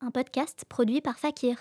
un 0.00 0.10
podcast 0.10 0.64
produit 0.68 1.00
par 1.00 1.18
Fakir. 1.18 1.56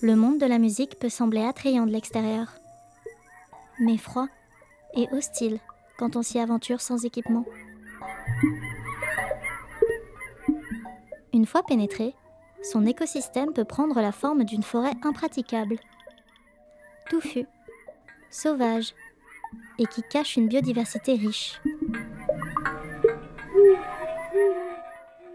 Le 0.00 0.16
monde 0.16 0.38
de 0.38 0.46
la 0.46 0.58
musique 0.58 0.98
peut 0.98 1.08
sembler 1.08 1.42
attrayant 1.42 1.86
de 1.86 1.92
l'extérieur, 1.92 2.48
mais 3.78 3.96
froid 3.96 4.28
et 4.94 5.08
hostile 5.12 5.58
quand 5.98 6.16
on 6.16 6.22
s'y 6.22 6.38
aventure 6.38 6.80
sans 6.80 7.04
équipement. 7.04 7.44
Une 11.32 11.46
fois 11.46 11.62
pénétré, 11.62 12.14
son 12.62 12.86
écosystème 12.86 13.52
peut 13.52 13.64
prendre 13.64 14.00
la 14.00 14.12
forme 14.12 14.44
d'une 14.44 14.62
forêt 14.62 14.94
impraticable, 15.02 15.78
touffue, 17.10 17.46
sauvage 18.34 18.94
et 19.78 19.86
qui 19.86 20.02
cache 20.02 20.36
une 20.36 20.48
biodiversité 20.48 21.14
riche. 21.14 21.60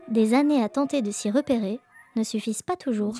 Des 0.07 0.33
années 0.33 0.63
à 0.63 0.69
tenter 0.69 1.01
de 1.01 1.11
s'y 1.11 1.29
repérer 1.29 1.79
ne 2.15 2.23
suffisent 2.23 2.63
pas 2.63 2.75
toujours 2.75 3.13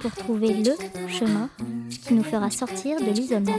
pour 0.00 0.12
trouver 0.12 0.62
le 0.62 0.72
chemin 1.08 1.48
qui 2.06 2.14
nous 2.14 2.22
fera 2.22 2.50
sortir 2.50 3.00
de 3.00 3.10
l'isolement. 3.10 3.58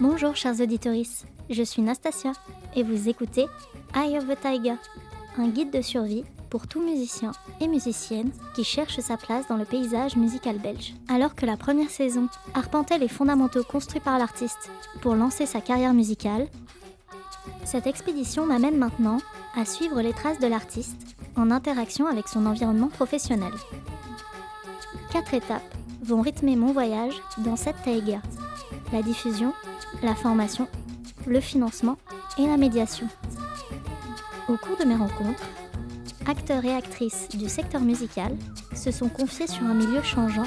Bonjour 0.00 0.34
chers 0.36 0.60
auditeurs, 0.60 0.94
je 1.48 1.62
suis 1.62 1.80
Nastasia 1.80 2.32
et 2.74 2.82
vous 2.82 3.08
écoutez 3.08 3.46
Eye 3.94 4.18
of 4.18 4.26
the 4.26 4.38
Tiger, 4.40 4.74
un 5.38 5.48
guide 5.48 5.70
de 5.70 5.80
survie 5.80 6.24
pour 6.52 6.68
tout 6.68 6.82
musicien 6.82 7.32
et 7.62 7.66
musicienne 7.66 8.30
qui 8.54 8.62
cherche 8.62 9.00
sa 9.00 9.16
place 9.16 9.48
dans 9.48 9.56
le 9.56 9.64
paysage 9.64 10.16
musical 10.16 10.58
belge. 10.58 10.92
Alors 11.08 11.34
que 11.34 11.46
la 11.46 11.56
première 11.56 11.88
saison 11.88 12.28
arpentait 12.52 12.98
les 12.98 13.08
fondamentaux 13.08 13.64
construits 13.64 14.02
par 14.02 14.18
l'artiste 14.18 14.70
pour 15.00 15.14
lancer 15.14 15.46
sa 15.46 15.62
carrière 15.62 15.94
musicale, 15.94 16.48
cette 17.64 17.86
expédition 17.86 18.44
m'amène 18.44 18.76
maintenant 18.76 19.16
à 19.56 19.64
suivre 19.64 20.02
les 20.02 20.12
traces 20.12 20.40
de 20.40 20.46
l'artiste 20.46 21.16
en 21.36 21.50
interaction 21.50 22.06
avec 22.06 22.28
son 22.28 22.44
environnement 22.44 22.88
professionnel. 22.88 23.54
Quatre 25.10 25.32
étapes 25.32 25.74
vont 26.02 26.20
rythmer 26.20 26.56
mon 26.56 26.74
voyage 26.74 27.14
dans 27.38 27.56
cette 27.56 27.82
taïga. 27.82 28.20
La 28.92 29.00
diffusion, 29.00 29.54
la 30.02 30.14
formation, 30.14 30.68
le 31.26 31.40
financement 31.40 31.96
et 32.36 32.46
la 32.46 32.58
médiation. 32.58 33.08
Au 34.50 34.58
cours 34.58 34.76
de 34.76 34.84
mes 34.84 34.96
rencontres, 34.96 35.48
acteurs 36.26 36.64
et 36.64 36.74
actrices 36.74 37.28
du 37.28 37.48
secteur 37.48 37.80
musical 37.80 38.36
se 38.74 38.90
sont 38.90 39.08
confiés 39.08 39.46
sur 39.46 39.64
un 39.64 39.74
milieu 39.74 40.02
changeant 40.02 40.46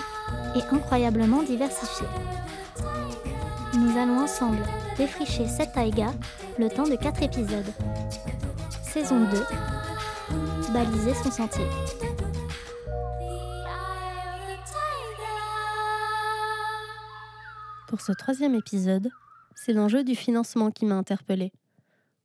et 0.55 0.61
incroyablement 0.73 1.43
diversifié. 1.43 2.07
Nous 3.73 3.97
allons 3.97 4.19
ensemble 4.19 4.63
défricher 4.97 5.47
cette 5.47 5.73
taïga 5.73 6.13
le 6.57 6.69
temps 6.69 6.87
de 6.87 6.95
4 6.95 7.23
épisodes. 7.23 7.73
Saison 8.83 9.19
2 9.19 10.73
Baliser 10.73 11.13
son 11.13 11.31
sentier. 11.31 11.65
Pour 17.87 18.01
ce 18.01 18.11
troisième 18.13 18.55
épisode, 18.55 19.09
c'est 19.55 19.73
l'enjeu 19.73 20.03
du 20.03 20.15
financement 20.15 20.71
qui 20.71 20.85
m'a 20.85 20.95
interpellée. 20.95 21.53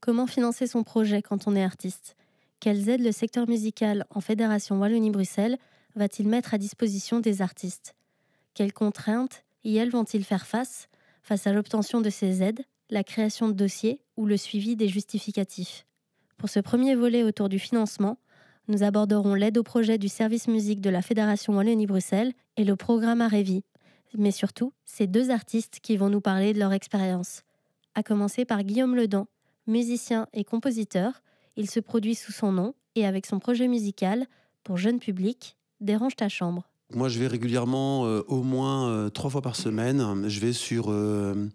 Comment 0.00 0.26
financer 0.26 0.66
son 0.66 0.82
projet 0.82 1.22
quand 1.22 1.46
on 1.46 1.54
est 1.54 1.64
artiste? 1.64 2.16
Quelles 2.61 2.91
aides 2.91 3.00
le 3.00 3.11
secteur 3.11 3.48
musical 3.48 4.05
en 4.11 4.20
Fédération 4.20 4.78
Wallonie-Bruxelles 4.78 5.56
va-t-il 5.97 6.28
mettre 6.28 6.53
à 6.53 6.58
disposition 6.58 7.19
des 7.19 7.41
artistes? 7.41 7.94
Quelles 8.53 8.75
contraintes 8.75 9.44
y 9.64 9.78
elles 9.78 9.89
vont-ils 9.89 10.25
faire 10.25 10.47
face? 10.47 10.88
Face 11.22 11.47
à 11.47 11.55
l'obtention 11.55 12.03
de 12.03 12.11
ces 12.11 12.42
aides, 12.42 12.61
la 12.91 13.03
création 13.03 13.48
de 13.48 13.55
dossiers 13.55 14.03
ou 14.19 14.27
le 14.27 14.36
suivi 14.36 14.77
des 14.77 14.88
justificatifs? 14.88 15.86
Pour 16.36 16.50
ce 16.50 16.61
premier 16.61 16.94
volet 16.94 17.22
autour 17.22 17.49
du 17.49 17.59
financement, 17.59 18.19
nous 18.69 18.82
aborderons 18.82 19.34
l'aide 19.34 19.56
au 19.56 19.62
projet 19.62 19.97
du 19.97 20.09
service 20.09 20.47
musique 20.47 20.82
de 20.82 20.91
la 20.91 21.00
Fédération 21.00 21.56
Wallonie-Bruxelles 21.56 22.34
et 22.59 22.65
le 22.65 22.76
programme 22.76 23.22
Arévi. 23.22 23.65
Mais 24.19 24.32
surtout, 24.32 24.75
c'est 24.84 25.06
deux 25.06 25.31
artistes 25.31 25.78
qui 25.81 25.97
vont 25.97 26.10
nous 26.10 26.20
parler 26.20 26.53
de 26.53 26.59
leur 26.59 26.75
expérience. 26.75 27.43
À 27.94 28.03
commencer 28.03 28.44
par 28.44 28.65
Guillaume 28.65 28.97
Ledan, 28.97 29.28
musicien 29.66 30.26
et 30.34 30.44
compositeur, 30.44 31.22
il 31.56 31.71
se 31.71 31.81
produit 31.81 32.15
sous 32.15 32.33
son 32.33 32.53
nom 32.53 32.75
et 32.94 33.06
avec 33.06 33.27
son 33.27 33.38
projet 33.38 33.69
musical 33.69 34.27
pour 34.65 34.77
jeune 34.77 34.99
public, 34.99 35.56
Dérange 35.81 36.15
ta 36.15 36.28
chambre. 36.28 36.69
Moi, 36.93 37.09
je 37.09 37.19
vais 37.19 37.27
régulièrement, 37.27 38.05
euh, 38.05 38.22
au 38.28 38.43
moins 38.43 38.91
euh, 38.91 39.09
trois 39.09 39.31
fois 39.31 39.41
par 39.41 39.56
semaine. 39.56 40.28
Je 40.28 40.41
vais 40.41 40.53
sur 40.53 40.87
euh, 40.88 41.49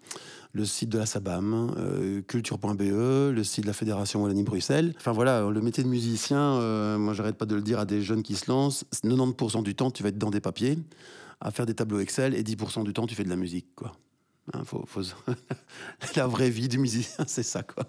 le 0.54 0.66
site 0.66 0.90
de 0.90 0.98
la 0.98 1.06
SABAM, 1.06 2.24
culture.be, 2.28 2.80
le 2.80 3.44
site 3.44 3.66
de 3.66 3.68
la 3.68 3.74
Fédération 3.74 4.24
Wallonie-Bruxelles. 4.24 4.94
Enfin 4.98 5.12
voilà, 5.12 5.48
le 5.48 5.62
métier 5.62 5.84
de 5.84 5.90
musicien, 5.90 6.98
moi, 6.98 7.14
j'arrête 7.14 7.36
pas 7.36 7.46
de 7.46 7.56
le 7.56 7.62
dire 7.62 7.80
à 7.80 7.86
des 7.86 8.02
jeunes 8.02 8.24
qui 8.24 8.36
se 8.36 8.50
lancent. 8.50 8.86
90% 9.04 9.64
du 9.64 9.76
temps, 9.76 9.92
tu 9.92 10.02
vas 10.02 10.10
être 10.10 10.18
dans 10.18 10.32
des 10.32 10.40
papiers, 10.40 10.80
à 11.42 11.52
faire 11.52 11.66
des 11.66 11.74
tableaux 11.74 12.00
Excel, 12.00 12.34
et 12.34 12.42
10% 12.42 12.86
du 12.86 12.94
temps, 12.94 13.06
tu 13.06 13.16
fais 13.16 13.26
de 13.26 13.30
la 13.30 13.36
musique. 13.36 13.68
Hein, 14.54 14.64
la 16.16 16.28
vraie 16.28 16.50
vie 16.50 16.70
du 16.70 16.78
musicien, 16.78 17.26
c'est 17.28 17.44
ça, 17.44 17.62
quoi. 17.62 17.84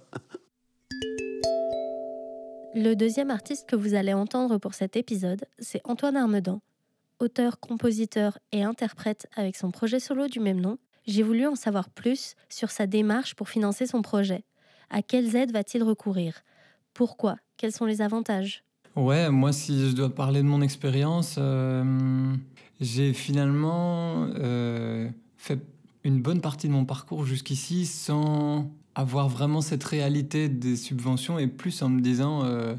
Le 2.79 2.95
deuxième 2.95 3.31
artiste 3.31 3.67
que 3.67 3.75
vous 3.75 3.95
allez 3.95 4.13
entendre 4.13 4.59
pour 4.59 4.75
cet 4.75 4.97
épisode, 4.97 5.47
c'est 5.59 5.81
Antoine 5.85 6.15
Armedan. 6.15 6.61
Auteur, 7.21 7.59
compositeur 7.59 8.39
et 8.53 8.65
interprète 8.65 9.27
avec 9.35 9.57
son 9.57 9.71
projet 9.71 9.99
solo 9.99 10.29
du 10.29 10.41
même 10.41 10.61
nom, 10.61 10.77
j'ai 11.07 11.23
voulu 11.23 11.47
en 11.47 11.55
savoir 11.55 11.89
plus 11.89 12.35
sur 12.51 12.71
sa 12.71 12.87
démarche 12.87 13.35
pour 13.35 13.49
financer 13.49 13.87
son 13.87 14.03
projet. 14.03 14.45
À 14.91 15.01
quelles 15.01 15.37
aides 15.37 15.53
va-t-il 15.53 15.83
recourir? 15.83 16.43
Pourquoi? 16.93 17.37
Quels 17.57 17.73
sont 17.73 17.87
les 17.87 18.03
avantages? 18.03 18.63
Ouais, 18.95 19.31
moi, 19.31 19.55
si 19.55 19.89
je 19.89 19.97
dois 19.97 20.15
parler 20.15 20.43
de 20.43 20.47
mon 20.47 20.61
expérience, 20.61 21.37
euh, 21.39 22.35
j'ai 22.79 23.15
finalement 23.15 24.29
euh, 24.35 25.09
fait 25.39 25.61
une 26.05 26.21
bonne 26.21 26.43
partie 26.43 26.69
de 26.69 26.75
mon 26.75 26.85
parcours 26.85 27.25
jusqu'ici 27.25 27.87
sans 27.87 28.71
avoir 28.97 29.29
vraiment 29.29 29.61
cette 29.61 29.85
réalité 29.85 30.49
des 30.49 30.75
subventions 30.75 31.39
et 31.39 31.47
plus 31.47 31.83
en 31.83 31.91
me 31.91 32.01
disant, 32.01 32.45
euh, 32.45 32.75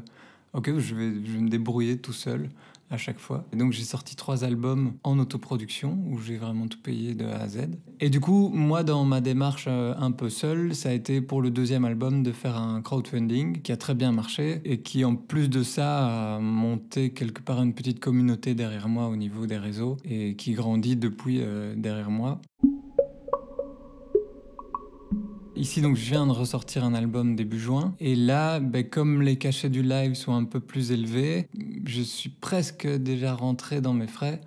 ok, 0.52 0.78
je 0.78 0.94
vais, 0.94 1.12
je 1.24 1.38
me 1.38 1.48
débrouiller 1.48 1.96
tout 1.96 2.12
seul 2.12 2.50
à 2.90 2.96
chaque 2.96 3.18
fois. 3.18 3.44
Et 3.52 3.56
donc 3.56 3.72
j'ai 3.72 3.84
sorti 3.84 4.16
trois 4.16 4.44
albums 4.44 4.94
en 5.04 5.18
autoproduction 5.18 5.98
où 6.10 6.18
j'ai 6.18 6.36
vraiment 6.36 6.66
tout 6.66 6.80
payé 6.82 7.14
de 7.14 7.24
A 7.24 7.42
à 7.42 7.48
Z. 7.48 7.68
Et 8.00 8.10
du 8.10 8.18
coup, 8.18 8.50
moi 8.52 8.82
dans 8.82 9.04
ma 9.04 9.20
démarche 9.20 9.66
euh, 9.68 9.94
un 9.98 10.10
peu 10.10 10.28
seule, 10.28 10.74
ça 10.74 10.88
a 10.88 10.92
été 10.92 11.20
pour 11.20 11.40
le 11.40 11.50
deuxième 11.50 11.84
album 11.84 12.22
de 12.22 12.32
faire 12.32 12.56
un 12.56 12.80
crowdfunding 12.82 13.60
qui 13.62 13.70
a 13.70 13.76
très 13.76 13.94
bien 13.94 14.10
marché 14.10 14.60
et 14.64 14.80
qui 14.80 15.04
en 15.04 15.14
plus 15.14 15.48
de 15.48 15.62
ça 15.62 16.36
a 16.36 16.38
monté 16.40 17.10
quelque 17.10 17.42
part 17.42 17.62
une 17.62 17.74
petite 17.74 18.00
communauté 18.00 18.54
derrière 18.54 18.88
moi 18.88 19.06
au 19.06 19.16
niveau 19.16 19.46
des 19.46 19.58
réseaux 19.58 19.98
et 20.04 20.34
qui 20.34 20.52
grandit 20.52 20.96
depuis 20.96 21.40
euh, 21.42 21.74
derrière 21.76 22.10
moi. 22.10 22.40
Ici, 25.58 25.80
donc, 25.80 25.96
je 25.96 26.08
viens 26.08 26.24
de 26.24 26.30
ressortir 26.30 26.84
un 26.84 26.94
album 26.94 27.34
début 27.34 27.58
juin. 27.58 27.92
Et 27.98 28.14
là, 28.14 28.60
ben, 28.60 28.84
comme 28.88 29.22
les 29.22 29.36
cachets 29.36 29.68
du 29.68 29.82
live 29.82 30.14
sont 30.14 30.32
un 30.32 30.44
peu 30.44 30.60
plus 30.60 30.92
élevés, 30.92 31.48
je 31.84 32.00
suis 32.00 32.30
presque 32.30 32.86
déjà 32.86 33.34
rentré 33.34 33.80
dans 33.80 33.92
mes 33.92 34.06
frais. 34.06 34.40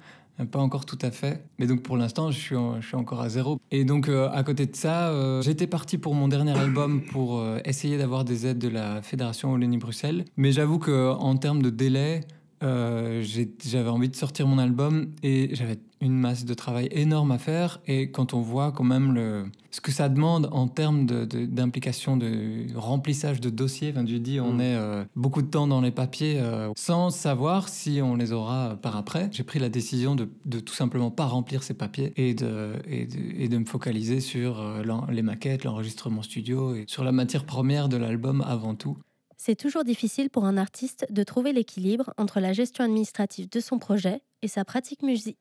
Pas 0.49 0.59
encore 0.59 0.85
tout 0.85 0.97
à 1.01 1.11
fait. 1.11 1.43
Mais 1.59 1.67
donc 1.67 1.83
pour 1.83 1.97
l'instant, 1.97 2.31
je 2.31 2.39
suis, 2.39 2.95
encore 2.95 3.21
à 3.21 3.29
zéro. 3.29 3.59
Et 3.69 3.83
donc 3.83 4.07
euh, 4.07 4.29
à 4.31 4.41
côté 4.43 4.65
de 4.65 4.75
ça, 4.75 5.09
euh, 5.09 5.41
j'étais 5.41 5.67
parti 5.67 5.97
pour 5.97 6.15
mon 6.15 6.27
dernier 6.27 6.57
album 6.57 7.01
pour 7.11 7.39
euh, 7.39 7.59
essayer 7.65 7.97
d'avoir 7.97 8.23
des 8.23 8.47
aides 8.47 8.57
de 8.57 8.69
la 8.69 9.01
Fédération 9.01 9.51
Wallonie-Bruxelles. 9.51 10.25
Mais 10.37 10.51
j'avoue 10.51 10.79
qu'en 10.79 11.35
termes 11.35 11.61
de 11.61 11.69
délai, 11.69 12.21
euh, 12.63 13.23
j'avais 13.63 13.89
envie 13.89 14.09
de 14.09 14.15
sortir 14.15 14.47
mon 14.47 14.57
album 14.57 15.11
et 15.23 15.49
j'avais 15.53 15.79
une 15.99 16.13
masse 16.13 16.45
de 16.45 16.53
travail 16.53 16.89
énorme 16.91 17.31
à 17.31 17.37
faire. 17.37 17.79
Et 17.87 18.11
quand 18.11 18.33
on 18.33 18.41
voit 18.41 18.71
quand 18.71 18.83
même 18.83 19.13
le, 19.13 19.45
ce 19.71 19.81
que 19.81 19.91
ça 19.91 20.09
demande 20.09 20.49
en 20.51 20.67
termes 20.67 21.05
d'implication, 21.05 22.17
de, 22.17 22.27
de, 22.27 22.75
remplissage 22.75 23.39
de 23.39 23.49
dossiers, 23.49 23.91
enfin, 23.91 24.03
tu 24.03 24.19
dis, 24.19 24.39
on 24.39 24.53
mmh. 24.53 24.61
est 24.61 24.75
euh, 24.75 25.03
beaucoup 25.15 25.41
de 25.41 25.47
temps 25.47 25.67
dans 25.67 25.81
les 25.81 25.91
papiers 25.91 26.39
euh, 26.39 26.69
sans 26.75 27.09
savoir 27.09 27.69
si 27.69 27.99
on 28.01 28.15
les 28.15 28.31
aura 28.31 28.77
par 28.81 28.95
après. 28.95 29.29
J'ai 29.31 29.43
pris 29.43 29.59
la 29.59 29.69
décision 29.69 30.15
de, 30.15 30.29
de, 30.45 30.59
tout 30.59 30.73
simplement 30.73 31.11
pas 31.11 31.25
remplir 31.25 31.63
ces 31.63 31.73
papiers 31.73 32.13
et 32.15 32.33
de, 32.33 32.73
et 32.87 33.05
de, 33.05 33.17
et 33.37 33.47
de 33.47 33.57
me 33.57 33.65
focaliser 33.65 34.19
sur 34.19 34.63
les 35.09 35.21
maquettes, 35.21 35.63
l'enregistrement 35.63 36.21
studio 36.21 36.75
et 36.75 36.85
sur 36.87 37.03
la 37.03 37.11
matière 37.11 37.45
première 37.45 37.89
de 37.89 37.97
l'album 37.97 38.43
avant 38.47 38.75
tout. 38.75 38.97
C'est 39.43 39.55
toujours 39.55 39.83
difficile 39.83 40.29
pour 40.29 40.45
un 40.45 40.55
artiste 40.55 41.07
de 41.09 41.23
trouver 41.23 41.51
l'équilibre 41.51 42.13
entre 42.17 42.39
la 42.39 42.53
gestion 42.53 42.83
administrative 42.83 43.49
de 43.49 43.59
son 43.59 43.79
projet 43.79 44.21
et 44.43 44.47
sa 44.47 44.63
pratique 44.63 45.01
musique. 45.01 45.39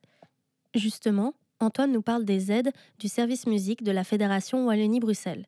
Justement, 0.74 1.34
Antoine 1.60 1.92
nous 1.92 2.00
parle 2.00 2.24
des 2.24 2.50
aides 2.50 2.70
du 2.98 3.08
service 3.08 3.46
musique 3.46 3.82
de 3.82 3.92
la 3.92 4.02
Fédération 4.02 4.64
Wallonie-Bruxelles. 4.64 5.44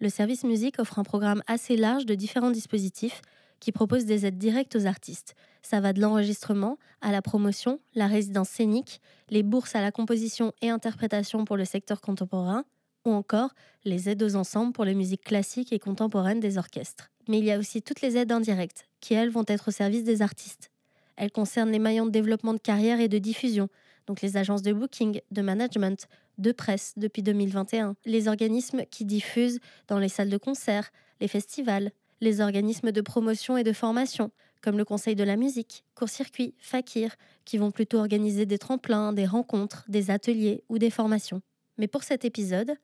Le 0.00 0.08
service 0.08 0.42
musique 0.44 0.78
offre 0.78 1.00
un 1.00 1.02
programme 1.02 1.42
assez 1.46 1.76
large 1.76 2.06
de 2.06 2.14
différents 2.14 2.50
dispositifs 2.50 3.20
qui 3.60 3.72
propose 3.72 4.06
des 4.06 4.24
aides 4.24 4.38
directes 4.38 4.74
aux 4.74 4.86
artistes. 4.86 5.34
Ça 5.60 5.80
va 5.80 5.92
de 5.92 6.00
l'enregistrement 6.00 6.78
à 7.02 7.12
la 7.12 7.20
promotion, 7.20 7.78
la 7.94 8.06
résidence 8.06 8.48
scénique, 8.48 9.02
les 9.28 9.42
bourses 9.42 9.74
à 9.74 9.82
la 9.82 9.92
composition 9.92 10.54
et 10.62 10.70
interprétation 10.70 11.44
pour 11.44 11.58
le 11.58 11.66
secteur 11.66 12.00
contemporain, 12.00 12.64
ou 13.04 13.12
encore 13.12 13.50
les 13.84 14.08
aides 14.08 14.22
aux 14.22 14.36
ensembles 14.36 14.72
pour 14.72 14.84
les 14.84 14.94
musiques 14.94 15.24
classiques 15.24 15.72
et 15.72 15.78
contemporaines 15.78 16.40
des 16.40 16.58
orchestres. 16.58 17.10
Mais 17.28 17.38
il 17.38 17.44
y 17.44 17.52
a 17.52 17.58
aussi 17.58 17.82
toutes 17.82 18.00
les 18.00 18.16
aides 18.16 18.32
indirectes, 18.32 18.86
qui 19.00 19.14
elles 19.14 19.30
vont 19.30 19.44
être 19.46 19.68
au 19.68 19.70
service 19.70 20.04
des 20.04 20.22
artistes. 20.22 20.70
Elles 21.16 21.30
concernent 21.30 21.70
les 21.70 21.78
maillons 21.78 22.06
de 22.06 22.10
développement 22.10 22.54
de 22.54 22.58
carrière 22.58 23.00
et 23.00 23.08
de 23.08 23.18
diffusion, 23.18 23.68
donc 24.06 24.20
les 24.22 24.36
agences 24.36 24.62
de 24.62 24.72
booking, 24.72 25.20
de 25.30 25.42
management, 25.42 26.08
de 26.38 26.52
presse 26.52 26.94
depuis 26.96 27.22
2021, 27.22 27.94
les 28.04 28.28
organismes 28.28 28.84
qui 28.90 29.04
diffusent 29.04 29.60
dans 29.88 29.98
les 29.98 30.08
salles 30.08 30.30
de 30.30 30.38
concert, 30.38 30.90
les 31.20 31.28
festivals, 31.28 31.92
les 32.20 32.40
organismes 32.40 32.92
de 32.92 33.00
promotion 33.00 33.56
et 33.56 33.64
de 33.64 33.72
formation, 33.72 34.30
comme 34.62 34.78
le 34.78 34.84
Conseil 34.84 35.16
de 35.16 35.24
la 35.24 35.36
musique, 35.36 35.84
Court-circuit, 35.94 36.54
Fakir, 36.58 37.16
qui 37.44 37.58
vont 37.58 37.72
plutôt 37.72 37.98
organiser 37.98 38.46
des 38.46 38.58
tremplins, 38.58 39.12
des 39.12 39.26
rencontres, 39.26 39.84
des 39.88 40.10
ateliers 40.10 40.62
ou 40.68 40.78
des 40.78 40.90
formations. 40.90 41.42
Mais 41.78 41.88
pour 41.88 42.04
cet 42.04 42.24
épisode, 42.24 42.74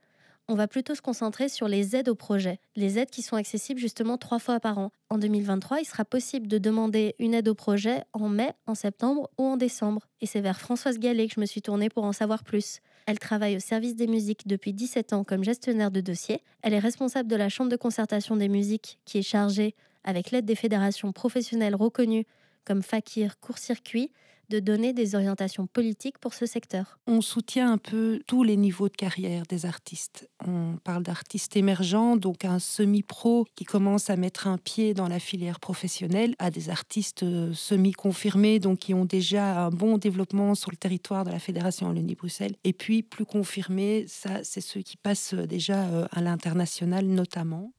on 0.49 0.55
va 0.55 0.67
plutôt 0.67 0.95
se 0.95 1.03
concentrer 1.03 1.49
sur 1.49 1.69
les 1.69 1.95
aides 1.95 2.09
au 2.09 2.15
projet, 2.15 2.59
les 2.75 2.99
aides 2.99 3.11
qui 3.11 3.21
sont 3.21 3.37
accessibles 3.37 3.79
justement 3.79 4.17
trois 4.17 4.39
fois 4.39 4.61
par 4.61 4.79
an. 4.79 4.91
En 5.11 5.19
2023, 5.19 5.81
il 5.81 5.85
sera 5.85 6.07
possible 6.07 6.49
de 6.49 6.57
demander 6.57 7.15
une 7.19 7.35
aide 7.35 7.49
au 7.49 7.55
projet 7.55 8.03
en 8.15 8.29
mai, 8.29 8.53
en 8.67 8.75
septembre 8.75 9.29
ou 9.37 9.45
en 9.45 9.59
décembre. 9.59 10.09
Et 10.23 10.27
c'est 10.27 10.41
vers 10.41 10.59
Françoise 10.59 10.99
Gallet 10.99 11.29
que 11.29 11.35
je 11.35 11.41
me 11.41 11.47
suis 11.47 11.61
tournée 11.61 11.91
pour 11.91 12.05
en 12.05 12.13
savoir 12.13 12.45
plus. 12.45 12.81
Elle 13.07 13.19
travaille 13.19 13.57
au 13.57 13.61
service 13.61 13.95
des 13.95 14.07
musiques 14.07 14.47
depuis 14.47 14.73
17 14.73 15.13
ans 15.13 15.25
comme 15.25 15.45
gestionnaire 15.45 15.91
de 15.91 16.01
dossier. 16.01 16.43
Elle 16.63 16.75
est 16.75 16.79
responsable 16.79 17.29
de 17.29 17.37
la 17.37 17.51
chambre 17.51 17.71
de 17.71 17.77
concertation 17.77 18.37
des 18.37 18.49
musiques 18.49 18.99
qui 19.05 19.19
est 19.19 19.23
chargée, 19.23 19.75
avec 20.03 20.31
l'aide 20.31 20.47
des 20.47 20.55
fédérations 20.55 21.13
professionnelles 21.13 21.75
reconnues 21.75 22.27
comme 22.65 22.83
Fakir, 22.83 23.39
Court-Circuit, 23.41 24.13
de 24.49 24.61
donner 24.61 24.93
des 24.93 25.15
orientations 25.15 25.67
politiques 25.67 26.19
pour 26.19 26.35
ce 26.35 26.47
secteur. 26.47 26.99
On 27.07 27.21
soutient 27.21 27.73
un 27.73 27.79
peu 27.79 28.21
tous 28.27 28.43
les 28.43 28.57
niveaux 28.57 28.89
de 28.89 28.97
carrière 28.97 29.45
des 29.49 29.67
artistes. 29.67 30.29
On 30.47 30.77
parle 30.83 31.03
d'artistes 31.03 31.57
émergents, 31.57 32.17
donc 32.17 32.45
un 32.45 32.59
semi-pro 32.59 33.47
qui 33.55 33.65
commence 33.65 34.11
à 34.11 34.17
mettre 34.17 34.47
un 34.47 34.59
pied 34.59 34.95
dans 34.95 35.09
la 35.09 35.19
filière 35.19 35.61
professionnelle, 35.61 36.35
à 36.39 36.51
des 36.51 36.71
artistes 36.71 37.23
euh, 37.23 37.53
semi-confirmés, 37.53 38.59
donc 38.59 38.79
qui 38.79 38.95
ont 38.95 39.05
déjà 39.05 39.67
un 39.67 39.71
bon 39.71 39.99
développement 39.99 40.55
sur 40.55 40.71
le 40.71 40.77
territoire 40.77 41.25
de 41.25 41.31
la 41.31 41.39
Fédération 41.39 41.89
Wallonie-Bruxelles. 41.89 42.57
Et 42.65 42.73
puis 42.73 43.03
plus 43.03 43.27
confirmés, 43.27 44.05
ça, 44.09 44.43
c'est 44.45 44.61
ceux 44.61 44.83
qui 44.83 44.97
passent 44.97 45.35
déjà 45.35 45.87
euh, 45.87 46.07
à 46.13 46.21
l'international 46.21 47.07
notamment. 47.07 47.73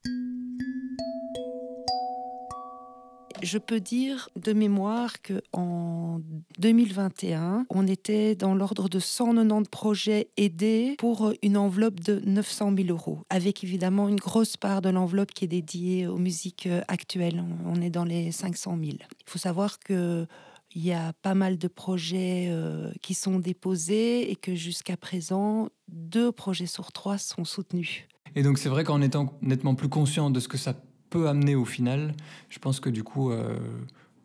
Je 3.41 3.57
peux 3.57 3.79
dire 3.79 4.29
de 4.35 4.53
mémoire 4.53 5.21
que 5.21 5.41
en 5.53 6.19
2021, 6.59 7.65
on 7.69 7.87
était 7.87 8.35
dans 8.35 8.53
l'ordre 8.53 8.89
de 8.89 8.99
190 8.99 9.69
projets 9.69 10.29
aidés 10.37 10.95
pour 10.97 11.33
une 11.41 11.57
enveloppe 11.57 11.99
de 11.99 12.21
900 12.25 12.73
000 12.75 12.89
euros, 12.89 13.19
avec 13.29 13.63
évidemment 13.63 14.09
une 14.09 14.19
grosse 14.19 14.57
part 14.57 14.81
de 14.81 14.89
l'enveloppe 14.89 15.31
qui 15.31 15.45
est 15.45 15.49
dédiée 15.49 16.07
aux 16.07 16.17
musiques 16.17 16.67
actuelles. 16.87 17.43
On 17.65 17.81
est 17.81 17.89
dans 17.89 18.05
les 18.05 18.31
500 18.31 18.77
000. 18.81 18.97
Il 18.99 18.99
faut 19.25 19.39
savoir 19.39 19.79
que 19.79 20.27
il 20.75 20.85
y 20.85 20.93
a 20.93 21.13
pas 21.21 21.33
mal 21.33 21.57
de 21.57 21.67
projets 21.67 22.47
euh, 22.49 22.91
qui 23.01 23.13
sont 23.13 23.39
déposés 23.39 24.29
et 24.31 24.35
que 24.35 24.53
jusqu'à 24.53 24.97
présent, 24.97 25.69
deux 25.87 26.31
projets 26.31 26.67
sur 26.67 26.91
trois 26.91 27.17
sont 27.17 27.43
soutenus. 27.43 28.07
Et 28.35 28.43
donc 28.43 28.59
c'est 28.59 28.69
vrai 28.69 28.83
qu'en 28.83 29.01
étant 29.01 29.37
nettement 29.41 29.73
plus 29.73 29.89
conscient 29.89 30.29
de 30.29 30.39
ce 30.39 30.47
que 30.47 30.57
ça 30.57 30.75
peut 31.09 31.27
amener 31.27 31.55
au 31.55 31.65
final, 31.65 32.13
je 32.49 32.59
pense 32.59 32.79
que 32.79 32.89
du 32.89 33.03
coup, 33.03 33.31
euh, 33.31 33.57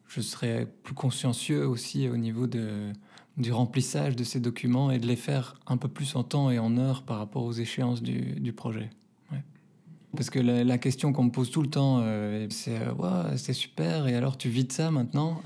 je 0.09 0.21
serais 0.21 0.67
plus 0.83 0.95
consciencieux 0.95 1.67
aussi 1.67 2.09
au 2.09 2.17
niveau 2.17 2.47
de, 2.47 2.93
du 3.37 3.53
remplissage 3.53 4.17
de 4.17 4.25
ces 4.25 4.41
documents 4.41 4.91
et 4.91 4.99
de 4.99 5.07
les 5.07 5.17
faire 5.17 5.57
un 5.67 5.77
peu 5.77 5.89
plus 5.89 6.15
en 6.17 6.23
temps 6.23 6.51
et 6.51 6.59
en 6.59 6.77
heure 6.77 7.03
par 7.03 7.19
rapport 7.19 7.45
aux 7.45 7.53
échéances 7.53 8.03
du, 8.03 8.53
projet. 8.53 8.91
Parce 10.17 10.31
que 10.31 10.39
la, 10.39 10.79
question 10.79 11.13
qu'on 11.13 11.25
me 11.25 11.31
pose 11.31 11.51
tout 11.51 11.63
le 11.63 11.69
temps, 11.69 11.99
euh, 12.01 12.47
c'est 12.51 12.79
euh, 12.79 13.37
c'est 13.37 13.53
super, 13.53 14.07
et 14.07 14.15
alors 14.15 14.39
tu 14.39 14.49
vis 14.49 14.65
de 14.65 14.71
ça 14.71 14.93
maintenant 14.93 15.43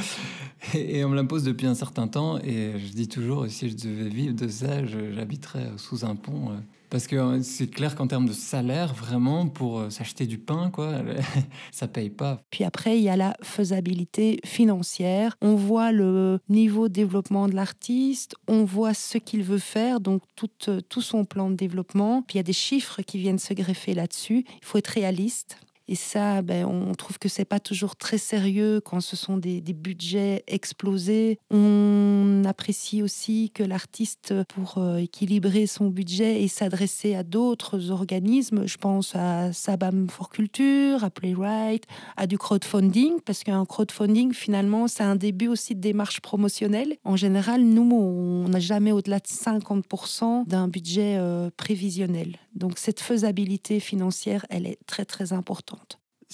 et, 0.74 0.98
et, 0.98 1.04
on 1.06 1.08
me 1.08 1.16
la 1.16 1.24
pose 1.24 1.42
depuis 1.42 1.66
un 1.66 1.74
certain 1.74 2.06
temps, 2.06 2.38
et 2.38 2.74
je 2.78 2.92
dis 2.92 3.08
toujours, 3.08 3.46
si 3.48 3.70
je 3.70 3.76
devais 3.76 4.10
vivre 4.10 4.34
de 4.34 4.46
ça, 4.46 4.84
j'habiterais 4.84 5.70
sous 5.78 6.04
un 6.04 6.16
pont. 6.16 6.50
Parce 6.90 7.06
que 7.06 7.16
euh, 7.16 7.42
c'est 7.42 7.66
clair 7.66 7.94
qu'en 7.94 8.06
termes 8.06 8.28
de 8.28 8.32
salaire, 8.32 8.94
vraiment, 8.94 9.46
pour 9.48 9.80
euh, 9.80 9.90
s'acheter 9.90 10.26
du 10.26 10.38
pain, 10.38 10.70
quoi, 10.70 11.02
ça 11.72 11.88
paye 11.88 12.10
pas. 12.10 12.42
Puis 12.50 12.64
après, 12.64 12.98
il 12.98 13.02
y 13.02 13.08
a 13.08 13.16
la 13.16 13.36
faisabilité 13.42 14.40
financière. 14.44 15.36
On 15.40 15.54
voit 15.54 15.92
le 15.92 16.38
niveau 16.48 16.88
de 16.88 16.92
développement 16.92 17.48
de 17.48 17.54
l'artiste, 17.54 18.34
on 18.48 18.64
voit 18.64 18.94
ce 18.94 19.18
qu'il 19.18 19.42
veut 19.42 19.58
faire, 19.58 20.00
donc 20.00 20.22
tout, 20.36 20.50
euh, 20.68 20.80
tout 20.88 21.02
son 21.02 21.24
plan 21.24 21.50
de 21.50 21.56
développement. 21.56 22.22
Puis 22.22 22.34
il 22.34 22.38
y 22.38 22.40
a 22.40 22.44
des 22.44 22.52
chiffres 22.52 23.02
qui 23.02 23.18
viennent 23.18 23.38
se 23.38 23.54
greffer 23.54 23.94
là-dessus. 23.94 24.44
Il 24.48 24.64
faut 24.64 24.78
être 24.78 24.88
réaliste. 24.88 25.58
Et 25.86 25.96
ça, 25.96 26.40
ben, 26.40 26.64
on 26.64 26.94
trouve 26.94 27.18
que 27.18 27.28
c'est 27.28 27.44
pas 27.44 27.60
toujours 27.60 27.96
très 27.96 28.16
sérieux 28.16 28.80
quand 28.80 29.00
ce 29.00 29.16
sont 29.16 29.36
des, 29.36 29.60
budgets 29.60 30.44
explosés. 30.46 31.38
On 31.50 32.42
apprécie 32.46 33.02
aussi 33.02 33.50
que 33.52 33.62
l'artiste, 33.62 34.34
pour 34.44 34.78
euh, 34.78 34.96
équilibrer 34.96 35.66
son 35.66 35.88
budget 35.88 36.42
et 36.42 36.48
s'adresser 36.48 37.14
à 37.14 37.22
d'autres 37.22 37.90
organismes, 37.90 38.66
je 38.66 38.76
pense 38.76 39.14
à 39.14 39.52
Sabam 39.52 40.08
for 40.08 40.30
Culture, 40.30 41.04
à 41.04 41.10
Playwright, 41.10 41.84
à 42.16 42.26
du 42.26 42.38
crowdfunding, 42.38 43.20
parce 43.24 43.42
qu'un 43.42 43.64
crowdfunding, 43.64 44.32
finalement, 44.32 44.88
c'est 44.88 45.02
un 45.02 45.16
début 45.16 45.48
aussi 45.48 45.74
de 45.74 45.80
démarche 45.80 46.20
promotionnelle. 46.20 46.96
En 47.04 47.16
général, 47.16 47.62
nous, 47.62 47.92
on 47.92 48.48
n'a 48.48 48.60
jamais 48.60 48.92
au-delà 48.92 49.18
de 49.18 49.26
50% 49.26 50.46
d'un 50.46 50.68
budget 50.68 51.16
euh, 51.18 51.50
prévisionnel. 51.56 52.36
Donc 52.54 52.78
cette 52.78 53.00
faisabilité 53.00 53.80
financière, 53.80 54.46
elle 54.48 54.66
est 54.66 54.78
très 54.86 55.04
très 55.04 55.32
importante. 55.32 55.73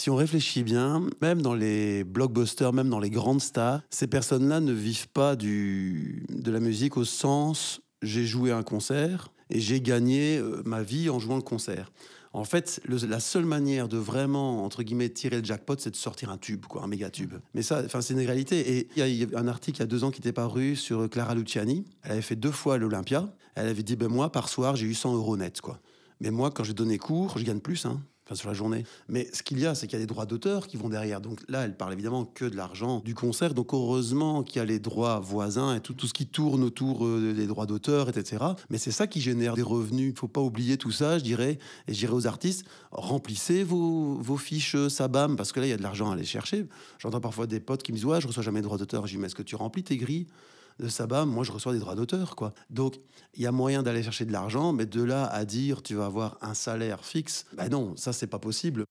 Si 0.00 0.08
on 0.08 0.17
réfléchit 0.17 0.62
bien, 0.62 1.05
même 1.20 1.43
dans 1.43 1.52
les 1.52 2.05
blockbusters, 2.05 2.73
même 2.73 2.88
dans 2.88 3.00
les 3.00 3.11
grandes 3.11 3.43
stars, 3.43 3.82
ces 3.91 4.06
personnes-là 4.06 4.61
ne 4.61 4.73
vivent 4.73 5.08
pas 5.08 5.37
du, 5.37 6.25
de 6.31 6.50
la 6.50 6.58
musique 6.58 6.97
au 6.97 7.05
sens 7.05 7.82
j'ai 8.00 8.25
joué 8.25 8.50
un 8.50 8.62
concert 8.62 9.31
et 9.50 9.61
j'ai 9.61 9.82
gagné 9.82 10.38
euh, 10.38 10.62
ma 10.64 10.82
vie 10.82 11.11
en 11.11 11.19
jouant 11.19 11.37
le 11.37 11.43
concert. 11.43 11.93
En 12.32 12.44
fait, 12.44 12.81
la 12.88 13.20
seule 13.20 13.44
manière 13.44 13.88
de 13.88 13.99
vraiment, 13.99 14.64
entre 14.64 14.82
guillemets, 14.82 15.11
tirer 15.11 15.37
le 15.37 15.44
jackpot, 15.44 15.76
c'est 15.79 15.91
de 15.91 15.97
sortir 15.97 16.31
un 16.31 16.38
tube, 16.38 16.64
quoi, 16.64 16.82
un 16.82 16.87
méga 16.87 17.11
tube. 17.11 17.35
Mais 17.53 17.61
ça, 17.61 17.82
enfin, 17.85 18.00
c'est 18.00 18.14
une 18.14 18.20
réalité. 18.20 18.79
Et 18.79 18.88
il 18.96 19.06
y, 19.06 19.35
a 19.35 19.38
un 19.38 19.49
article 19.49 19.76
il 19.76 19.81
y 19.81 19.82
a 19.82 19.87
deux 19.87 20.03
ans 20.03 20.11
qui 20.11 20.23
était 20.23 20.32
paru 20.32 20.76
sur 20.76 21.11
Clara 21.11 21.35
Luciani. 21.35 21.85
Elle 22.05 22.12
avait 22.12 22.23
fait 22.23 22.37
deux 22.37 22.53
fois 22.53 22.79
l'Olympia. 22.79 23.29
Elle 23.55 23.69
avait 23.69 23.82
dit, 23.82 23.96
ben 23.96 24.08
moi, 24.08 24.32
par 24.32 24.49
soir, 24.49 24.76
j'ai 24.76 24.87
eu 24.87 24.94
100 24.94 25.14
euros 25.14 25.36
net, 25.36 25.60
quoi. 25.60 25.79
Mais 26.22 26.31
moi, 26.31 26.51
quand 26.51 26.65
j'ai 26.65 26.72
donné 26.72 26.96
cours, 26.96 27.36
je 27.36 27.44
gagne 27.44 27.60
plus, 27.60 27.84
hein, 27.84 28.01
sur 28.34 28.49
la 28.49 28.55
journée. 28.55 28.84
Mais 29.08 29.29
ce 29.32 29.43
qu'il 29.43 29.58
y 29.60 29.67
a, 29.67 29.75
c'est 29.75 29.87
qu'il 29.87 29.99
y 29.99 30.03
a 30.03 30.05
des 30.05 30.06
droits 30.06 30.27
d'auteur 30.27 30.67
qui 30.67 30.77
vont 30.77 30.89
derrière. 30.89 31.20
Donc 31.20 31.41
là, 31.49 31.65
elle 31.65 31.77
parle 31.77 31.93
évidemment 31.93 32.25
que 32.25 32.44
de 32.44 32.56
l'argent 32.56 33.01
du 33.05 33.15
concert. 33.15 33.55
Donc 33.55 33.72
heureusement 33.72 34.43
qu'il 34.43 34.56
y 34.56 34.63
a 34.63 34.65
les 34.65 34.79
droits 34.79 35.20
voisins 35.20 35.75
et 35.75 35.81
tout, 35.81 35.94
ce 36.06 36.13
qui 36.13 36.27
tourne 36.27 36.63
autour 36.63 37.05
euh, 37.06 37.34
des 37.37 37.46
droits 37.46 37.67
d'auteur, 37.67 38.08
etc. 38.08 38.44
Mais 38.70 38.79
c'est 38.79 38.91
ça 38.91 39.06
qui 39.06 39.20
génère 39.20 39.55
des 39.55 39.63
revenus. 39.63 40.13
Il 40.15 40.19
faut 40.19 40.29
pas 40.29 40.41
oublier 40.41 40.77
tout 40.77 40.93
ça, 40.93 41.19
je 41.19 41.25
dirais. 41.25 41.58
Et 41.89 41.94
je 41.94 41.99
dirais 41.99 42.15
aux 42.15 42.27
artistes, 42.27 42.65
remplissez 42.91 43.65
vos, 43.65 44.20
fiches 44.37 44.89
SABAM, 44.89 45.37
parce 45.37 45.53
que 45.53 45.60
là, 45.60 45.67
il 45.67 45.70
y 45.70 45.72
a 45.72 45.77
de 45.77 45.82
l'argent 45.82 46.10
à 46.10 46.15
aller 46.15 46.25
chercher. 46.25 46.67
J'entends 46.99 47.20
parfois 47.20 47.46
des 47.46 47.60
potes 47.60 47.82
qui 47.82 47.93
me 47.93 47.96
disent, 47.96 48.06
ouais, 48.06 48.20
je 48.20 48.27
reçois 48.27 48.43
jamais 48.43 48.60
de 48.60 48.65
droits 48.65 48.79
d'auteur. 48.79 49.06
Je 49.06 49.13
dis, 49.13 49.19
mais 49.19 49.27
est-ce 49.27 49.34
que 49.34 49.43
tu 49.43 49.56
remplis 49.56 49.82
tes 49.82 49.96
grilles? 49.96 50.27
De 50.81 50.89
Saba, 50.89 51.25
moi 51.25 51.44
je 51.44 51.53
reçois 51.53 51.72
des 51.72 51.79
droits 51.79 51.94
d'auteur. 51.94 52.34
Donc 52.70 52.96
il 53.34 53.43
y 53.43 53.46
a 53.46 53.53
moyen 53.53 53.82
d'aller 53.82 54.03
chercher 54.03 54.25
de 54.25 54.32
l'argent, 54.32 54.72
mais 54.72 54.87
de 54.87 55.03
là 55.03 55.27
à 55.27 55.44
dire 55.44 55.82
tu 55.82 55.94
vas 55.94 56.06
avoir 56.06 56.39
un 56.43 56.55
salaire 56.55 57.05
fixe, 57.05 57.46
ben 57.53 57.69
non, 57.69 57.96
ça 57.96 58.13
c'est 58.13 58.27
pas 58.27 58.39
possible. 58.39 58.84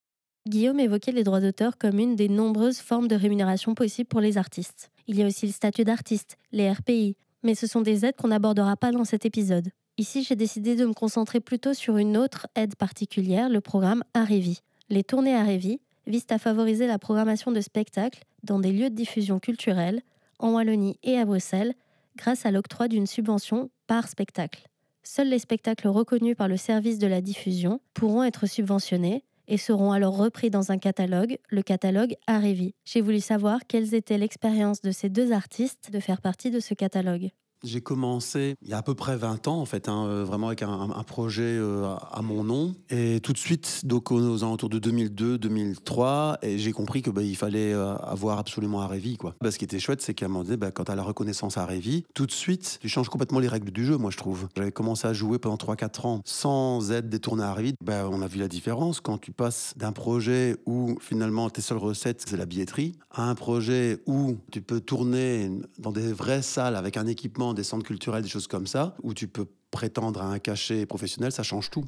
Guillaume 0.47 0.79
évoquait 0.79 1.11
les 1.11 1.23
droits 1.23 1.41
d'auteur 1.41 1.77
comme 1.77 1.99
une 1.99 2.15
des 2.15 2.29
nombreuses 2.29 2.79
formes 2.79 3.07
de 3.07 3.15
rémunération 3.15 3.75
possibles 3.75 4.07
pour 4.07 4.21
les 4.21 4.37
artistes. 4.37 4.89
Il 5.07 5.17
y 5.17 5.23
a 5.23 5.27
aussi 5.27 5.45
le 5.45 5.51
statut 5.51 5.83
d'artiste, 5.83 6.37
les 6.51 6.71
RPI, 6.71 7.15
mais 7.43 7.55
ce 7.55 7.67
sont 7.67 7.81
des 7.81 8.05
aides 8.05 8.15
qu'on 8.15 8.29
n'abordera 8.29 8.77
pas 8.77 8.91
dans 8.91 9.05
cet 9.05 9.25
épisode. 9.25 9.69
Ici, 9.97 10.23
j'ai 10.23 10.35
décidé 10.35 10.75
de 10.75 10.85
me 10.85 10.93
concentrer 10.93 11.41
plutôt 11.41 11.73
sur 11.73 11.97
une 11.97 12.15
autre 12.15 12.47
aide 12.55 12.75
particulière, 12.75 13.49
le 13.49 13.59
programme 13.59 14.03
Arévi. 14.13 14.61
Les 14.89 15.03
tournées 15.03 15.35
Arévi 15.35 15.81
visent 16.07 16.25
à 16.29 16.39
favoriser 16.39 16.87
la 16.87 16.97
programmation 16.97 17.51
de 17.51 17.59
spectacles 17.61 18.23
dans 18.43 18.59
des 18.59 18.71
lieux 18.71 18.89
de 18.89 18.95
diffusion 18.95 19.39
culturelle 19.39 20.01
en 20.39 20.53
Wallonie 20.53 20.97
et 21.03 21.17
à 21.17 21.25
Bruxelles 21.25 21.73
grâce 22.17 22.45
à 22.45 22.51
l'octroi 22.51 22.87
d'une 22.87 23.07
subvention 23.07 23.69
par 23.87 24.07
spectacle. 24.07 24.67
Seuls 25.03 25.29
les 25.29 25.39
spectacles 25.39 25.87
reconnus 25.87 26.35
par 26.35 26.47
le 26.47 26.57
service 26.57 26.99
de 26.99 27.07
la 27.07 27.21
diffusion 27.21 27.79
pourront 27.93 28.23
être 28.23 28.47
subventionnés 28.47 29.23
et 29.47 29.57
seront 29.57 29.91
alors 29.91 30.15
repris 30.15 30.49
dans 30.49 30.71
un 30.71 30.77
catalogue, 30.77 31.37
le 31.49 31.63
catalogue 31.63 32.15
Arévi. 32.27 32.75
J'ai 32.85 33.01
voulu 33.01 33.19
savoir 33.19 33.61
quelles 33.67 33.95
étaient 33.95 34.17
l'expérience 34.17 34.81
de 34.81 34.91
ces 34.91 35.09
deux 35.09 35.31
artistes 35.31 35.89
de 35.91 35.99
faire 35.99 36.21
partie 36.21 36.51
de 36.51 36.59
ce 36.59 36.73
catalogue. 36.73 37.31
J'ai 37.63 37.81
commencé 37.81 38.55
il 38.61 38.69
y 38.69 38.73
a 38.73 38.77
à 38.77 38.81
peu 38.81 38.95
près 38.95 39.17
20 39.17 39.47
ans, 39.47 39.59
en 39.59 39.65
fait, 39.65 39.89
hein, 39.89 40.05
euh, 40.05 40.23
vraiment 40.23 40.47
avec 40.47 40.61
un, 40.61 40.87
projet 41.05 41.43
euh, 41.43 41.95
à 42.11 42.21
mon 42.21 42.43
nom. 42.43 42.75
Et 42.89 43.19
tout 43.19 43.33
de 43.33 43.37
suite, 43.37 43.81
donc 43.83 44.11
aux, 44.11 44.43
alentours 44.43 44.69
de 44.69 44.79
2002-2003, 44.79 46.37
et 46.41 46.57
j'ai 46.57 46.71
compris 46.71 47.01
que 47.01 47.09
bah, 47.09 47.21
fallait 47.35 47.73
euh, 47.73 47.95
avoir 47.97 48.39
absolument 48.39 48.81
Arévi. 48.81 49.17
Quoi. 49.17 49.35
Bah, 49.41 49.51
ce 49.51 49.57
qui 49.57 49.65
était 49.65 49.79
chouette, 49.79 50.01
c'est 50.01 50.13
qu'à 50.13 50.25
un 50.25 50.29
moment 50.29 50.43
donné, 50.43 50.57
bah, 50.57 50.71
quand 50.71 50.85
tu 50.85 50.91
as 50.91 50.95
la 50.95 51.03
reconnaissance 51.03 51.57
Arévi, 51.57 52.05
tout 52.13 52.25
de 52.25 52.31
suite, 52.31 52.79
tu 52.81 52.89
changes 52.89 53.09
complètement 53.09 53.39
les 53.39 53.47
règles 53.47 53.71
du 53.71 53.85
jeu, 53.85 53.97
moi, 53.97 54.11
je 54.11 54.17
trouve. 54.17 54.47
J'avais 54.55 54.71
commencé 54.71 55.07
à 55.07 55.13
jouer 55.13 55.39
pendant 55.39 55.57
3-4 55.57 56.07
ans 56.07 56.21
sans 56.25 56.91
être 56.91 57.09
détourné 57.09 57.43
à 57.43 57.49
Arévi. 57.49 57.73
Bah, 57.83 58.07
on 58.09 58.21
a 58.21 58.27
vu 58.27 58.39
la 58.39 58.47
différence 58.47 59.01
quand 59.01 59.17
tu 59.17 59.31
passes 59.31 59.73
d'un 59.75 59.91
projet 59.91 60.57
où 60.65 60.97
finalement 61.01 61.49
tes 61.49 61.61
seules 61.61 61.77
recettes, 61.77 62.23
c'est 62.27 62.37
la 62.37 62.45
billetterie, 62.45 62.93
à 63.11 63.29
un 63.29 63.35
projet 63.35 63.99
où 64.05 64.37
tu 64.51 64.61
peux 64.61 64.79
tourner 64.79 65.51
dans 65.77 65.91
des 65.91 66.13
vraies 66.13 66.41
salles 66.41 66.75
avec 66.75 66.97
un 66.97 67.07
équipement 67.07 67.48
des 67.53 67.63
centres 67.63 67.85
culturels, 67.85 68.23
des 68.23 68.29
choses 68.29 68.47
comme 68.47 68.67
ça, 68.67 68.95
où 69.03 69.13
tu 69.13 69.27
peux 69.27 69.45
prétendre 69.71 70.21
à 70.21 70.25
un 70.25 70.39
cachet 70.39 70.85
professionnel, 70.85 71.31
ça 71.31 71.43
change 71.43 71.69
tout 71.69 71.85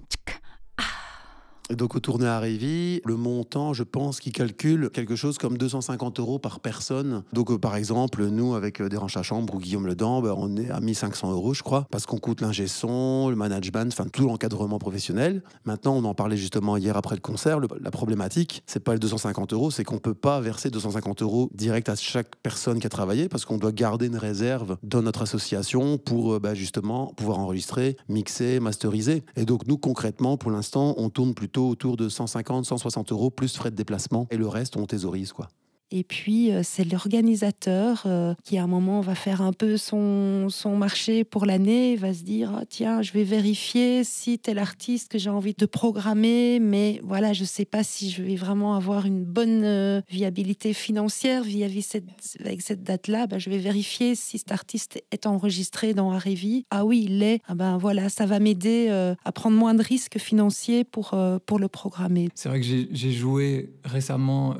donc 1.75 1.95
au 1.95 1.99
tournée 1.99 2.27
à 2.27 2.39
Révi, 2.39 3.01
le 3.05 3.15
montant, 3.15 3.73
je 3.73 3.83
pense 3.83 4.19
qu'il 4.19 4.33
calcule 4.33 4.89
quelque 4.91 5.15
chose 5.15 5.37
comme 5.37 5.57
250 5.57 6.19
euros 6.19 6.39
par 6.39 6.59
personne. 6.59 7.23
Donc 7.33 7.51
euh, 7.51 7.57
par 7.57 7.75
exemple, 7.75 8.25
nous 8.25 8.55
avec 8.55 8.81
euh, 8.81 8.89
ranchs 8.95 9.17
à 9.17 9.23
chambre 9.23 9.55
ou 9.55 9.59
Guillaume 9.59 9.87
Le 9.87 9.95
bah, 9.95 10.33
on 10.35 10.57
est 10.57 10.69
à 10.69 10.79
1500 10.79 11.31
euros, 11.31 11.53
je 11.53 11.63
crois, 11.63 11.87
parce 11.91 12.05
qu'on 12.05 12.17
coûte 12.17 12.41
l'ingé 12.41 12.67
son, 12.67 13.29
le 13.29 13.35
management, 13.35 13.93
enfin 13.93 14.09
tout 14.11 14.25
l'encadrement 14.25 14.79
professionnel. 14.79 15.43
Maintenant, 15.65 15.95
on 15.95 16.03
en 16.05 16.13
parlait 16.13 16.37
justement 16.37 16.77
hier 16.77 16.97
après 16.97 17.15
le 17.15 17.21
concert. 17.21 17.59
la 17.59 17.91
problématique, 17.91 18.63
c'est 18.65 18.83
pas 18.83 18.93
les 18.93 18.99
250 18.99 19.53
euros, 19.53 19.71
c'est 19.71 19.83
qu'on 19.83 19.99
peut 19.99 20.13
pas 20.13 20.41
verser 20.41 20.69
250 20.69 21.21
euros 21.21 21.49
direct 21.53 21.89
à 21.89 21.95
chaque 21.95 22.35
personne 22.37 22.79
qui 22.79 22.87
a 22.87 22.89
travaillé, 22.89 23.29
parce 23.29 23.45
qu'on 23.45 23.57
doit 23.57 23.71
garder 23.71 24.07
une 24.07 24.17
réserve 24.17 24.77
dans 24.83 25.01
notre 25.01 25.21
association 25.21 25.97
pour 25.97 26.33
euh, 26.33 26.39
bah, 26.39 26.53
justement 26.53 27.13
pouvoir 27.15 27.39
enregistrer, 27.39 27.97
mixer, 28.09 28.59
masteriser. 28.59 29.23
Et 29.35 29.45
donc 29.45 29.67
nous 29.67 29.77
concrètement, 29.77 30.37
pour 30.37 30.51
l'instant, 30.51 30.95
on 30.97 31.09
tourne 31.09 31.33
plutôt 31.33 31.60
autour 31.69 31.97
de 31.97 32.09
150, 32.09 32.65
160 32.65 33.11
euros 33.11 33.29
plus 33.29 33.55
frais 33.55 33.71
de 33.71 33.75
déplacement 33.75 34.27
et 34.31 34.37
le 34.37 34.47
reste 34.47 34.77
on 34.77 34.85
thésaurise 34.85 35.33
quoi. 35.33 35.49
Et 35.93 36.05
puis, 36.05 36.51
euh, 36.51 36.61
c'est 36.63 36.89
l'organisateur 36.89 38.03
euh, 38.05 38.33
qui, 38.45 38.57
à 38.57 38.63
un 38.63 38.67
moment, 38.67 39.01
va 39.01 39.13
faire 39.13 39.41
un 39.41 39.51
peu 39.51 39.75
son, 39.75 40.47
son 40.49 40.77
marché 40.77 41.25
pour 41.25 41.45
l'année, 41.45 41.97
va 41.97 42.13
se 42.13 42.23
dire, 42.23 42.53
ah, 42.55 42.63
tiens, 42.67 43.01
je 43.01 43.11
vais 43.11 43.25
vérifier 43.25 44.05
si 44.05 44.39
tel 44.39 44.57
artiste 44.57 45.11
que 45.11 45.17
j'ai 45.17 45.29
envie 45.29 45.53
de 45.53 45.65
programmer, 45.65 46.59
mais 46.61 47.01
voilà, 47.03 47.33
je 47.33 47.41
ne 47.41 47.47
sais 47.47 47.65
pas 47.65 47.83
si 47.83 48.09
je 48.09 48.23
vais 48.23 48.37
vraiment 48.37 48.75
avoir 48.75 49.05
une 49.05 49.25
bonne 49.25 49.63
euh, 49.65 50.01
viabilité 50.09 50.73
financière 50.73 51.43
vis-à-vis 51.43 51.81
cette, 51.81 52.05
avec 52.39 52.61
cette 52.61 52.83
date-là. 52.83 53.27
Ben, 53.27 53.37
je 53.37 53.49
vais 53.49 53.57
vérifier 53.57 54.15
si 54.15 54.37
cet 54.37 54.53
artiste 54.53 55.03
est 55.11 55.25
enregistré 55.25 55.93
dans 55.93 56.11
Arevi. 56.11 56.63
Ah 56.69 56.85
oui, 56.85 57.03
il 57.05 57.19
l'est. 57.19 57.41
Ah 57.49 57.55
ben 57.55 57.77
voilà, 57.77 58.07
ça 58.07 58.25
va 58.25 58.39
m'aider 58.39 58.87
à 59.25 59.31
prendre 59.31 59.57
moins 59.57 59.73
de 59.73 59.83
risques 59.83 60.19
financiers 60.19 60.83
pour, 60.83 61.15
pour 61.45 61.59
le 61.59 61.67
programmer. 61.67 62.29
C'est 62.35 62.49
vrai 62.49 62.61
que 62.61 62.65
j'ai 62.65 63.11
joué 63.11 63.73
récemment 63.83 64.55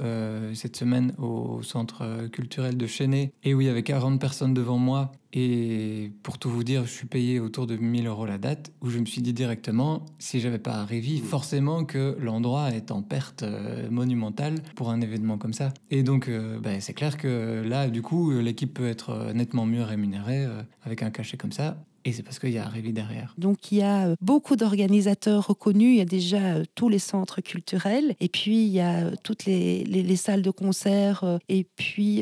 cette 0.53 0.75
semaine 0.75 1.13
au 1.21 1.61
centre 1.63 2.27
culturel 2.31 2.77
de 2.77 2.87
Chênay 2.87 3.31
et 3.43 3.53
où 3.53 3.61
il 3.61 3.67
y 3.67 3.69
avait 3.69 3.83
40 3.83 4.19
personnes 4.19 4.53
devant 4.53 4.77
moi. 4.77 5.11
Et 5.33 6.11
pour 6.23 6.37
tout 6.37 6.49
vous 6.49 6.63
dire, 6.63 6.85
je 6.85 6.91
suis 6.91 7.07
payé 7.07 7.39
autour 7.39 7.65
de 7.65 7.77
1000 7.77 8.07
euros 8.07 8.25
la 8.25 8.37
date, 8.37 8.73
où 8.81 8.89
je 8.89 8.99
me 8.99 9.05
suis 9.05 9.21
dit 9.21 9.33
directement, 9.33 10.05
si 10.19 10.41
j'avais 10.41 10.59
pas 10.59 10.83
Révi, 10.83 11.19
forcément 11.19 11.85
que 11.85 12.17
l'endroit 12.19 12.71
est 12.71 12.91
en 12.91 13.01
perte 13.01 13.43
euh, 13.43 13.89
monumentale 13.89 14.55
pour 14.75 14.89
un 14.89 14.99
événement 14.99 15.37
comme 15.37 15.53
ça. 15.53 15.73
Et 15.89 16.03
donc, 16.03 16.27
euh, 16.27 16.59
ben, 16.59 16.81
c'est 16.81 16.93
clair 16.93 17.17
que 17.17 17.63
là, 17.65 17.89
du 17.89 18.01
coup, 18.01 18.31
l'équipe 18.31 18.73
peut 18.73 18.87
être 18.87 19.11
euh, 19.11 19.33
nettement 19.33 19.65
mieux 19.65 19.83
rémunérée 19.83 20.45
avec 20.83 21.03
un 21.03 21.11
cachet 21.11 21.37
comme 21.37 21.51
ça. 21.51 21.77
Et 22.03 22.13
c'est 22.13 22.23
parce 22.23 22.39
qu'il 22.39 22.51
y 22.51 22.57
a 22.57 22.67
Révi 22.67 22.93
derrière. 22.93 23.33
Donc 23.37 23.71
il 23.71 23.79
y 23.79 23.81
a 23.81 24.07
euh, 24.07 24.15
beaucoup 24.21 24.55
d'organisateurs 24.55 25.47
reconnus. 25.47 25.93
Il 25.93 25.97
y 25.97 26.01
a 26.01 26.05
déjà 26.05 26.55
euh, 26.55 26.63
tous 26.75 26.89
les 26.89 26.99
centres 26.99 27.41
culturels. 27.41 28.15
Et 28.19 28.29
puis 28.29 28.63
il 28.63 28.71
y 28.71 28.79
a 28.79 29.05
euh, 29.05 29.11
toutes 29.23 29.45
les, 29.45 29.83
les, 29.83 30.15
salles 30.15 30.41
de 30.41 30.51
concert. 30.51 31.39
Et 31.49 31.65
puis 31.75 32.21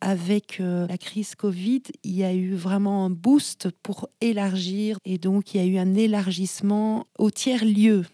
avec 0.00 0.58
la 0.58 0.98
crise 0.98 1.34
Covid, 1.34 1.82
il 2.04 2.16
y 2.16 2.24
a 2.24 2.32
eu 2.32 2.54
vraiment 2.54 3.04
un 3.04 3.10
boost 3.10 3.68
pour 3.82 4.08
élargir. 4.20 4.98
Et 5.04 5.18
donc 5.18 5.54
il 5.54 5.60
y 5.60 5.64
a 5.64 5.66
eu 5.66 5.78
un 5.78 5.94
élargissement 5.94 7.06
au 7.18 7.30
tiers-lieu. 7.30 8.04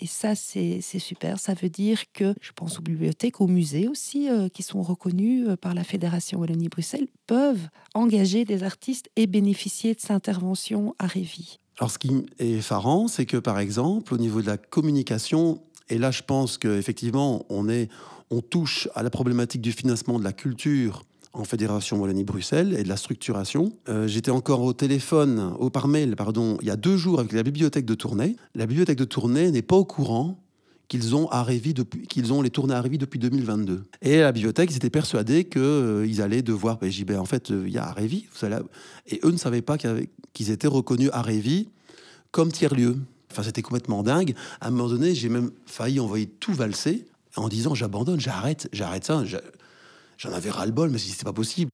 Et 0.00 0.06
ça, 0.06 0.34
c'est 0.34 0.80
super. 0.80 1.38
Ça 1.38 1.54
veut 1.54 1.68
dire 1.68 2.00
que, 2.12 2.34
je 2.40 2.52
pense 2.52 2.78
aux 2.78 2.82
bibliothèques, 2.82 3.40
aux 3.40 3.48
musées 3.48 3.88
aussi, 3.88 4.28
euh, 4.30 4.48
qui 4.48 4.62
sont 4.62 4.82
reconnus 4.82 5.48
euh, 5.48 5.56
par 5.56 5.74
la 5.74 5.82
Fédération 5.82 6.38
Wallonie-Bruxelles, 6.38 7.08
peuvent 7.26 7.68
engager 7.94 8.44
des 8.44 8.62
artistes 8.62 9.10
et 9.16 9.26
bénéficier 9.26 9.94
de 9.94 10.00
cette 10.00 10.12
intervention 10.12 10.94
à 10.98 11.06
Révi. 11.06 11.58
Alors, 11.78 11.90
ce 11.90 11.98
qui 11.98 12.10
est 12.38 12.46
effarant, 12.58 13.08
c'est 13.08 13.26
que, 13.26 13.36
par 13.36 13.58
exemple, 13.58 14.14
au 14.14 14.18
niveau 14.18 14.40
de 14.40 14.46
la 14.46 14.56
communication, 14.56 15.60
et 15.88 15.98
là, 15.98 16.10
je 16.10 16.22
pense 16.22 16.58
qu'effectivement, 16.58 17.44
on, 17.48 17.66
on 18.30 18.40
touche 18.40 18.88
à 18.94 19.02
la 19.02 19.10
problématique 19.10 19.62
du 19.62 19.72
financement 19.72 20.18
de 20.18 20.24
la 20.24 20.32
culture 20.32 21.04
en 21.38 21.44
Fédération 21.44 22.00
Wallonie-Bruxelles 22.00 22.74
et 22.78 22.82
de 22.82 22.88
la 22.88 22.96
structuration. 22.96 23.72
Euh, 23.88 24.08
j'étais 24.08 24.30
encore 24.30 24.62
au 24.62 24.72
téléphone, 24.72 25.54
au 25.58 25.70
par 25.70 25.88
mail, 25.88 26.16
pardon, 26.16 26.58
il 26.60 26.66
y 26.66 26.70
a 26.70 26.76
deux 26.76 26.96
jours 26.96 27.20
avec 27.20 27.32
la 27.32 27.42
bibliothèque 27.42 27.84
de 27.84 27.94
Tournai. 27.94 28.36
La 28.54 28.66
bibliothèque 28.66 28.98
de 28.98 29.04
Tournai 29.04 29.50
n'est 29.50 29.62
pas 29.62 29.76
au 29.76 29.84
courant 29.84 30.38
qu'ils 30.88 31.14
ont 31.14 31.28
qu'ils 32.08 32.32
ont 32.32 32.42
les 32.42 32.50
tournées 32.50 32.74
à 32.74 32.82
depuis 32.82 33.18
2022. 33.18 33.84
Et 34.02 34.20
la 34.20 34.32
bibliothèque, 34.32 34.70
ils 34.70 34.76
étaient 34.76 34.90
persuadés 34.90 35.44
qu'ils 35.44 35.60
euh, 35.62 36.22
allaient 36.22 36.42
devoir. 36.42 36.78
Ben, 36.78 36.90
ben, 37.06 37.18
en 37.18 37.26
fait, 37.26 37.50
euh, 37.50 37.64
il 37.66 37.72
y 37.72 37.78
a 37.78 37.86
Arévi. 37.86 38.26
Et 39.06 39.20
eux 39.22 39.30
ne 39.30 39.36
savaient 39.36 39.62
pas 39.62 39.76
qu'ils 39.78 40.50
étaient 40.50 40.66
reconnus 40.66 41.10
à 41.12 41.22
Révi 41.22 41.68
comme 42.30 42.50
tiers-lieu. 42.50 42.96
Enfin, 43.30 43.42
c'était 43.42 43.62
complètement 43.62 44.02
dingue. 44.02 44.34
À 44.60 44.68
un 44.68 44.70
moment 44.70 44.88
donné, 44.88 45.14
j'ai 45.14 45.28
même 45.28 45.50
failli 45.66 46.00
envoyer 46.00 46.26
tout 46.26 46.54
valser 46.54 47.06
en 47.36 47.48
disant 47.48 47.74
j'abandonne, 47.74 48.18
j'arrête, 48.18 48.68
j'arrête 48.72 49.04
ça. 49.04 49.22
J'en 50.18 50.32
avais 50.32 50.50
ras-le-bol, 50.50 50.90
mais 50.90 50.98
c'était 50.98 51.22
pas 51.22 51.32
possible. 51.32 51.70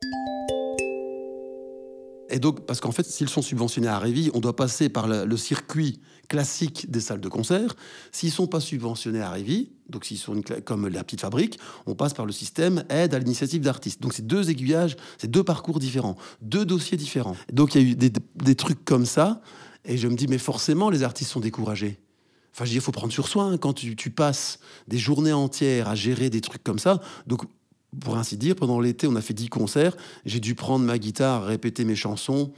Et 2.29 2.39
donc, 2.39 2.67
parce 2.67 2.81
qu'en 2.81 2.93
fait, 2.93 3.07
s'ils 3.07 3.31
sont 3.31 3.41
subventionnés 3.41 3.89
à 3.89 3.99
Révi, 3.99 4.31
on 4.35 4.41
doit 4.41 4.55
passer 4.55 4.91
par 4.91 5.09
le, 5.09 5.37
circuit 5.39 6.01
classique 6.29 6.91
des 6.91 7.01
salles 7.01 7.21
de 7.21 7.29
concert. 7.29 7.75
S'ils 8.13 8.31
sont 8.31 8.47
pas 8.47 8.61
subventionnés 8.61 9.23
à 9.23 9.31
Révi, 9.31 9.73
donc 9.89 10.05
s'ils 10.05 10.19
sont 10.19 10.43
comme 10.65 10.89
la 10.89 11.05
petite 11.05 11.23
fabrique, 11.23 11.59
on 11.87 11.95
passe 11.95 12.13
par 12.13 12.27
le 12.27 12.33
système 12.33 12.85
aide 12.91 13.15
à 13.15 13.19
l'initiative 13.19 13.63
d'artistes. 13.63 14.03
Donc 14.03 14.13
c'est 14.13 14.27
deux 14.27 14.51
aiguillages, 14.51 14.97
c'est 15.17 15.31
deux 15.31 15.45
parcours 15.45 15.79
différents, 15.79 16.17
deux 16.43 16.67
dossiers 16.67 16.99
différents. 16.99 17.37
Donc 17.51 17.75
il 17.75 17.83
y 17.83 17.85
a 17.87 17.91
eu 17.93 17.95
des, 17.95 18.55
trucs 18.57 18.85
comme 18.85 19.07
ça, 19.07 19.41
et 19.87 19.97
je 19.97 20.07
me 20.07 20.17
dis, 20.17 20.27
mais 20.27 20.39
forcément, 20.39 20.91
les 20.91 21.03
artistes 21.03 21.31
sont 21.31 21.41
découragés. 21.41 21.99
Enfin, 22.53 22.67
je 22.67 22.71
dis, 22.71 22.77
il 22.77 22.83
faut 22.83 22.93
prendre 22.93 23.13
sur 23.13 23.27
soi 23.27 23.45
hein, 23.45 23.57
quand 23.57 23.73
tu, 23.73 23.97
tu, 23.97 24.11
passes 24.11 24.59
des 24.87 24.99
journées 24.99 25.33
entières 25.33 25.89
à 25.89 25.95
gérer 25.95 26.29
des 26.31 26.43
trucs 26.43 26.63
comme 26.63 26.79
ça. 26.79 27.01
Donc 27.27 27.45
pour 28.01 28.17
ainsi 28.17 28.37
dire, 28.37 28.57
pendant 28.57 28.81
l'été, 28.81 29.07
on 29.07 29.17
a 29.17 29.21
fait 29.21 29.35
10 29.35 29.49
concerts. 29.49 29.97
J'ai 30.25 30.41
dû 30.41 30.55
prendre 30.55 30.85
ma 30.85 30.99
guitare, 30.99 31.45
répéter 31.45 31.85
mes 31.85 31.97
chansons 31.97 32.53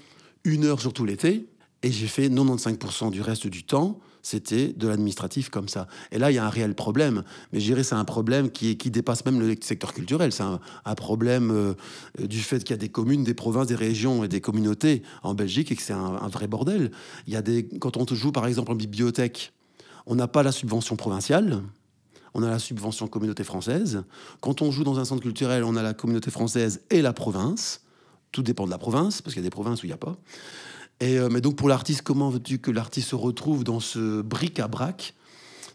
une 0.44 0.64
heure 0.64 0.80
sur 0.80 0.92
tout 0.92 1.04
l'été. 1.04 1.48
Et 1.82 1.92
j'ai 1.92 2.06
fait 2.06 2.28
95% 2.28 3.10
du 3.10 3.20
reste 3.20 3.46
du 3.46 3.64
temps, 3.64 4.00
c'était 4.22 4.72
de 4.72 4.88
l'administratif 4.88 5.50
comme 5.50 5.68
ça. 5.68 5.86
Et 6.10 6.18
là, 6.18 6.32
il 6.32 6.34
y 6.34 6.38
a 6.38 6.44
un 6.44 6.48
réel 6.48 6.74
problème. 6.74 7.22
Mais 7.52 7.60
je 7.60 7.66
dirais 7.66 7.84
c'est 7.84 7.94
un 7.94 8.04
problème 8.04 8.50
qui, 8.50 8.76
qui 8.76 8.90
dépasse 8.90 9.24
même 9.24 9.38
le 9.38 9.54
secteur 9.60 9.92
culturel. 9.92 10.32
C'est 10.32 10.42
un, 10.42 10.94
problème 10.96 11.50
euh, 11.52 11.74
du 12.18 12.40
fait 12.40 12.64
qu'il 12.64 12.70
y 12.70 12.74
a 12.74 12.78
des 12.78 12.88
communes, 12.88 13.22
des 13.22 13.34
provinces, 13.34 13.68
des 13.68 13.76
régions 13.76 14.24
et 14.24 14.28
des 14.28 14.40
communautés 14.40 15.02
en 15.22 15.34
Belgique 15.34 15.70
et 15.70 15.76
que 15.76 15.82
c'est 15.82 15.92
un, 15.92 16.28
vrai 16.28 16.48
bordel. 16.48 16.90
Il 17.28 17.34
y 17.34 17.36
a 17.36 17.42
des, 17.42 17.68
quand 17.78 17.96
on 17.96 18.06
joue 18.14 18.32
par 18.32 18.46
exemple 18.46 18.72
en 18.72 18.74
bibliothèque, 18.74 19.52
on 20.06 20.16
n'a 20.16 20.26
pas 20.26 20.42
la 20.42 20.50
subvention 20.50 20.96
provinciale 20.96 21.62
on 22.36 22.42
a 22.42 22.50
la 22.50 22.58
subvention 22.58 23.08
communauté 23.08 23.44
française. 23.44 24.04
Quand 24.42 24.60
on 24.60 24.70
joue 24.70 24.84
dans 24.84 24.98
un 24.98 25.06
centre 25.06 25.22
culturel, 25.22 25.64
on 25.64 25.74
a 25.74 25.82
la 25.82 25.94
communauté 25.94 26.30
française 26.30 26.82
et 26.90 27.00
la 27.00 27.14
province. 27.14 27.80
Tout 28.30 28.42
dépend 28.42 28.66
de 28.66 28.70
la 28.70 28.76
province, 28.76 29.22
parce 29.22 29.32
qu'il 29.32 29.42
y 29.42 29.46
a 29.46 29.48
des 29.48 29.50
provinces 29.50 29.82
où 29.82 29.86
il 29.86 29.88
n'y 29.88 29.94
a 29.94 29.96
pas. 29.96 30.18
Et, 31.00 31.18
euh, 31.18 31.30
mais 31.30 31.40
donc 31.40 31.56
pour 31.56 31.70
l'artiste, 31.70 32.02
comment 32.02 32.28
veux-tu 32.28 32.58
que 32.58 32.70
l'artiste 32.70 33.08
se 33.08 33.14
retrouve 33.14 33.64
dans 33.64 33.80
ce 33.80 34.20
bric-à-brac? 34.20 35.14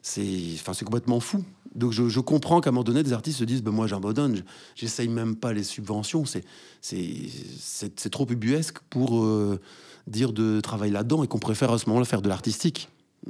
C'est, 0.03 0.21
enfin, 0.53 0.73
complètement 0.85 1.19
fou. 1.19 1.43
Donc 1.73 1.93
je, 1.93 2.19
comprends 2.19 2.61
qu'à 2.61 2.69
un 2.69 2.73
moment 2.73 2.83
donné, 2.83 3.01
des 3.01 3.13
artistes 3.13 3.39
se 3.39 3.43
disent 3.43 3.63
ben 3.63 3.71
Moi 3.71 3.87
j'abandonne, 3.87 4.43
j'essaye 4.75 5.07
même 5.07 5.35
pas 5.35 5.53
les 5.53 5.63
subventions. 5.63 6.25
C'est, 6.25 6.43
c'est, 6.81 8.09
trop 8.11 8.27
ubuesque 8.29 8.79
pour 8.91 9.23
euh, 9.23 9.59
dire 10.05 10.31
de 10.31 10.59
travailler 10.59 10.93
là-dedans 10.93 11.23
et 11.23 11.27
qu'on 11.27 11.39
préfère 11.39 11.71
à 11.71 11.79
ce 11.79 11.87
moment-là 11.87 12.05
faire 12.05 12.21
de 12.21 12.29
l'artistique. 12.29 12.89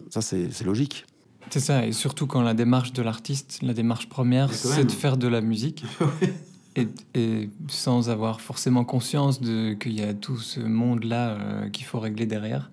Ça, 0.09 0.21
c'est 0.21 0.63
logique. 0.63 1.05
C'est 1.49 1.59
ça, 1.59 1.85
et 1.85 1.91
surtout 1.91 2.27
quand 2.27 2.41
la 2.41 2.53
démarche 2.53 2.93
de 2.93 3.01
l'artiste, 3.01 3.59
la 3.61 3.73
démarche 3.73 4.07
première, 4.07 4.53
c'est 4.53 4.85
de 4.85 4.91
faire 4.91 5.17
de 5.17 5.27
la 5.27 5.41
musique. 5.41 5.83
et, 6.75 7.49
sans 7.67 8.09
avoir 8.09 8.41
forcément 8.41 8.85
conscience 8.85 9.41
de 9.41 9.73
qu'il 9.73 9.93
y 9.93 10.03
a 10.03 10.13
tout 10.13 10.37
ce 10.37 10.59
monde-là 10.59 11.31
euh, 11.31 11.69
qu'il 11.69 11.85
faut 11.85 11.99
régler 11.99 12.25
derrière. 12.25 12.71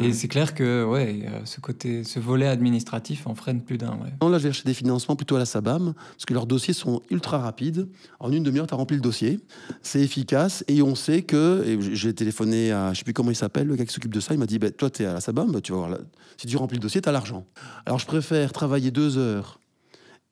Et 0.00 0.12
c'est 0.12 0.28
clair 0.28 0.54
que 0.54 0.84
ouais, 0.84 1.26
ce 1.44 1.60
côté, 1.60 2.04
ce 2.04 2.18
volet 2.18 2.46
administratif 2.46 3.26
en 3.26 3.34
freine 3.34 3.62
plus 3.62 3.78
d'un. 3.78 3.98
Ouais. 3.98 4.30
Là, 4.30 4.38
j'ai 4.38 4.48
cherché 4.48 4.64
des 4.64 4.74
financements 4.74 5.16
plutôt 5.16 5.36
à 5.36 5.38
la 5.38 5.46
Sabam, 5.46 5.94
parce 5.94 6.24
que 6.26 6.34
leurs 6.34 6.46
dossiers 6.46 6.74
sont 6.74 7.02
ultra 7.10 7.38
rapides. 7.38 7.88
En 8.20 8.30
une 8.32 8.42
demi-heure, 8.42 8.66
tu 8.66 8.74
as 8.74 8.76
rempli 8.76 8.96
le 8.96 9.02
dossier. 9.02 9.40
C'est 9.82 10.00
efficace 10.00 10.64
et 10.68 10.82
on 10.82 10.94
sait 10.94 11.22
que. 11.22 11.78
J'ai 11.92 12.14
téléphoné 12.14 12.72
à, 12.72 12.92
je 12.92 12.98
sais 12.98 13.04
plus 13.04 13.14
comment 13.14 13.30
il 13.30 13.36
s'appelle, 13.36 13.66
le 13.66 13.76
gars 13.76 13.84
qui 13.84 13.92
s'occupe 13.92 14.14
de 14.14 14.20
ça. 14.20 14.34
Il 14.34 14.38
m'a 14.38 14.46
dit 14.46 14.58
bah, 14.58 14.70
Toi, 14.70 14.90
tu 14.90 15.02
es 15.02 15.06
à 15.06 15.12
la 15.12 15.20
Sabam, 15.20 15.50
bah, 15.50 15.60
tu 15.60 15.72
vas 15.72 15.78
voir. 15.78 15.98
Si 16.36 16.46
tu 16.46 16.56
remplis 16.56 16.76
le 16.76 16.82
dossier, 16.82 17.00
tu 17.00 17.08
as 17.08 17.12
l'argent. 17.12 17.46
Alors, 17.86 17.98
je 17.98 18.06
préfère 18.06 18.52
travailler 18.52 18.90
deux 18.90 19.18
heures 19.18 19.58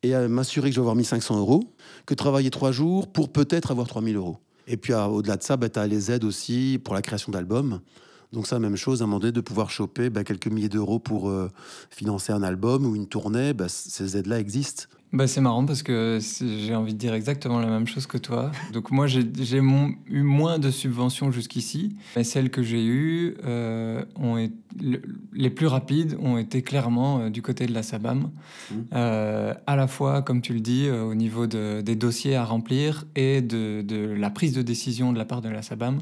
et 0.03 0.15
m'assurer 0.29 0.69
que 0.69 0.75
je 0.75 0.81
vais 0.81 0.85
avoir 0.85 0.97
1500 0.97 1.39
euros 1.39 1.65
que 2.05 2.15
travailler 2.15 2.51
trois 2.51 2.73
jours 2.73 3.09
pour 3.09 3.31
peut-être 3.31 3.71
avoir 3.71 3.89
3000 3.89 4.17
euros. 4.17 4.39
Et 4.69 4.77
puis 4.77 4.93
au-delà 4.93 5.37
de 5.37 5.43
ça, 5.43 5.57
bah, 5.57 5.69
tu 5.69 5.79
as 5.79 5.87
les 5.87 6.11
aides 6.11 6.25
aussi 6.25 6.81
pour 6.83 6.95
la 6.95 7.03
création 7.03 7.33
d'albums. 7.33 7.81
Donc 8.33 8.47
ça, 8.47 8.59
même 8.59 8.77
chose, 8.77 9.03
à 9.03 9.05
un 9.05 9.07
moment 9.07 9.21
donné, 9.21 9.33
de 9.33 9.41
pouvoir 9.41 9.71
choper 9.71 10.11
bah, 10.11 10.25
quelques 10.25 10.49
milliers 10.49 10.69
d'euros 10.69 10.99
pour 10.99 11.29
euh, 11.29 11.51
financer 11.91 12.33
un 12.33 12.43
album 12.43 12.85
ou 12.85 12.97
une 12.97 13.07
tournée, 13.07 13.53
bah, 13.53 13.69
ces 13.69 14.17
aides-là 14.17 14.41
existent. 14.41 14.85
Bah, 15.13 15.29
c'est 15.29 15.41
marrant 15.41 15.65
parce 15.65 15.85
que 15.85 16.19
j'ai 16.41 16.75
envie 16.75 16.93
de 16.93 16.99
dire 16.99 17.15
exactement 17.15 17.61
la 17.61 17.69
même 17.69 17.87
chose 17.87 18.07
que 18.07 18.19
toi. 18.19 18.51
Donc 18.73 18.91
moi, 18.91 19.07
j'ai 19.07 19.23
eu 19.23 20.23
moins 20.23 20.59
de 20.59 20.71
subventions 20.71 21.31
jusqu'ici, 21.31 21.97
mais 22.17 22.25
celles 22.25 22.51
que 22.51 22.63
j'ai 22.63 22.85
eues, 22.85 23.37
euh, 23.45 24.05
ont 24.17 24.37
été, 24.37 24.55
les 25.33 25.51
plus 25.51 25.69
rapides 25.69 26.19
ont 26.21 26.37
été 26.37 26.61
clairement 26.61 27.21
euh, 27.21 27.31
du 27.31 27.41
côté 27.41 27.67
de 27.67 27.73
la 27.73 27.83
SABAM. 27.83 28.31
Mmh. 28.71 28.77
à 28.93 29.77
la 29.77 29.87
fois, 29.87 30.23
comme 30.23 30.43
tu 30.43 30.53
le 30.53 30.61
dis, 30.61 30.91
au 30.91 31.15
niveau 31.15 31.47
de, 31.47 31.81
des 31.81 31.95
dossiers 31.95 32.35
à 32.35 32.45
remplir 32.45 33.05
et 33.15 33.41
de, 33.41 33.83
de, 33.83 33.97
la 33.97 34.29
prise 34.29 34.53
de 34.53 34.63
décision 34.63 35.13
de 35.13 35.19
la 35.19 35.25
part 35.25 35.41
de 35.41 35.49
la 35.49 35.63
SABAM 35.63 36.01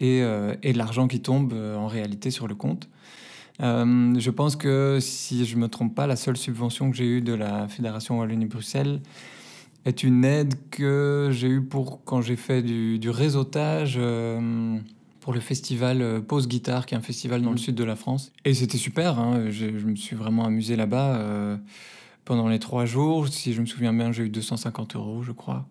et, 0.00 0.22
euh, 0.22 0.54
et 0.62 0.72
de 0.72 0.78
l'argent 0.78 1.08
qui 1.08 1.20
tombe 1.20 1.52
euh, 1.52 1.76
en 1.76 1.86
réalité 1.86 2.30
sur 2.30 2.46
le 2.46 2.54
compte. 2.54 2.88
Euh, 3.60 4.14
je 4.18 4.30
pense 4.30 4.54
que 4.54 4.98
si 5.00 5.44
je 5.44 5.56
ne 5.56 5.62
me 5.62 5.68
trompe 5.68 5.94
pas, 5.94 6.06
la 6.06 6.16
seule 6.16 6.36
subvention 6.36 6.90
que 6.90 6.96
j'ai 6.96 7.06
eue 7.06 7.20
de 7.20 7.32
la 7.32 7.66
Fédération 7.68 8.18
Wallonie-Bruxelles 8.20 9.00
est 9.84 10.02
une 10.04 10.24
aide 10.24 10.54
que 10.70 11.30
j'ai 11.32 11.48
eue 11.48 11.62
pour 11.62 12.04
quand 12.04 12.20
j'ai 12.20 12.36
fait 12.36 12.62
du, 12.62 12.98
du 12.98 13.10
réseautage 13.10 13.98
pour 15.20 15.32
le 15.32 15.40
festival 15.40 16.22
Pause 16.22 16.46
Guitare, 16.46 16.86
qui 16.86 16.94
est 16.94 16.98
un 16.98 17.02
festival 17.02 17.42
dans 17.42 17.50
le 17.50 17.56
mmh. 17.56 17.58
sud 17.58 17.74
de 17.74 17.84
la 17.84 17.96
France. 17.96 18.32
Et 18.44 18.54
c'était 18.54 18.78
super, 18.78 19.18
hein, 19.18 19.50
je, 19.50 19.66
me 19.66 19.96
suis 19.96 20.14
vraiment 20.14 20.44
amusé 20.44 20.76
là-bas 20.76 21.58
pendant 22.24 22.48
les 22.48 22.58
trois 22.58 22.84
jours. 22.84 23.28
Si 23.28 23.54
je 23.54 23.60
me 23.60 23.66
souviens 23.66 23.92
bien, 23.92 24.12
j'ai 24.12 24.24
eu 24.24 24.28
250 24.28 24.94
euros, 24.94 25.22
je 25.22 25.32
crois. 25.32 25.66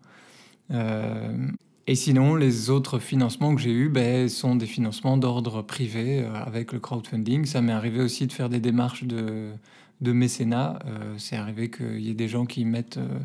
Et 1.89 1.95
sinon, 1.95 2.35
les 2.35 2.69
autres 2.69 2.99
financements 2.99 3.55
que 3.55 3.61
j'ai 3.61 3.71
eus 3.71 3.87
ben, 3.87 4.27
sont 4.27 4.57
des 4.57 4.65
financements 4.65 5.15
d'ordre 5.15 5.61
privé 5.61 6.19
euh, 6.19 6.33
avec 6.33 6.73
le 6.73 6.81
crowdfunding. 6.81 7.45
Ça 7.45 7.61
m'est 7.61 7.71
arrivé 7.71 8.01
aussi 8.01 8.27
de 8.27 8.33
faire 8.33 8.49
des 8.49 8.59
démarches 8.59 9.05
de, 9.05 9.53
de 10.01 10.11
mécénat. 10.11 10.79
Euh, 10.85 11.15
c'est 11.17 11.37
arrivé 11.37 11.71
qu'il 11.71 12.01
y 12.01 12.09
ait 12.09 12.13
des 12.13 12.27
gens 12.27 12.45
qui 12.45 12.65
mettent 12.65 12.97
euh, 12.97 13.19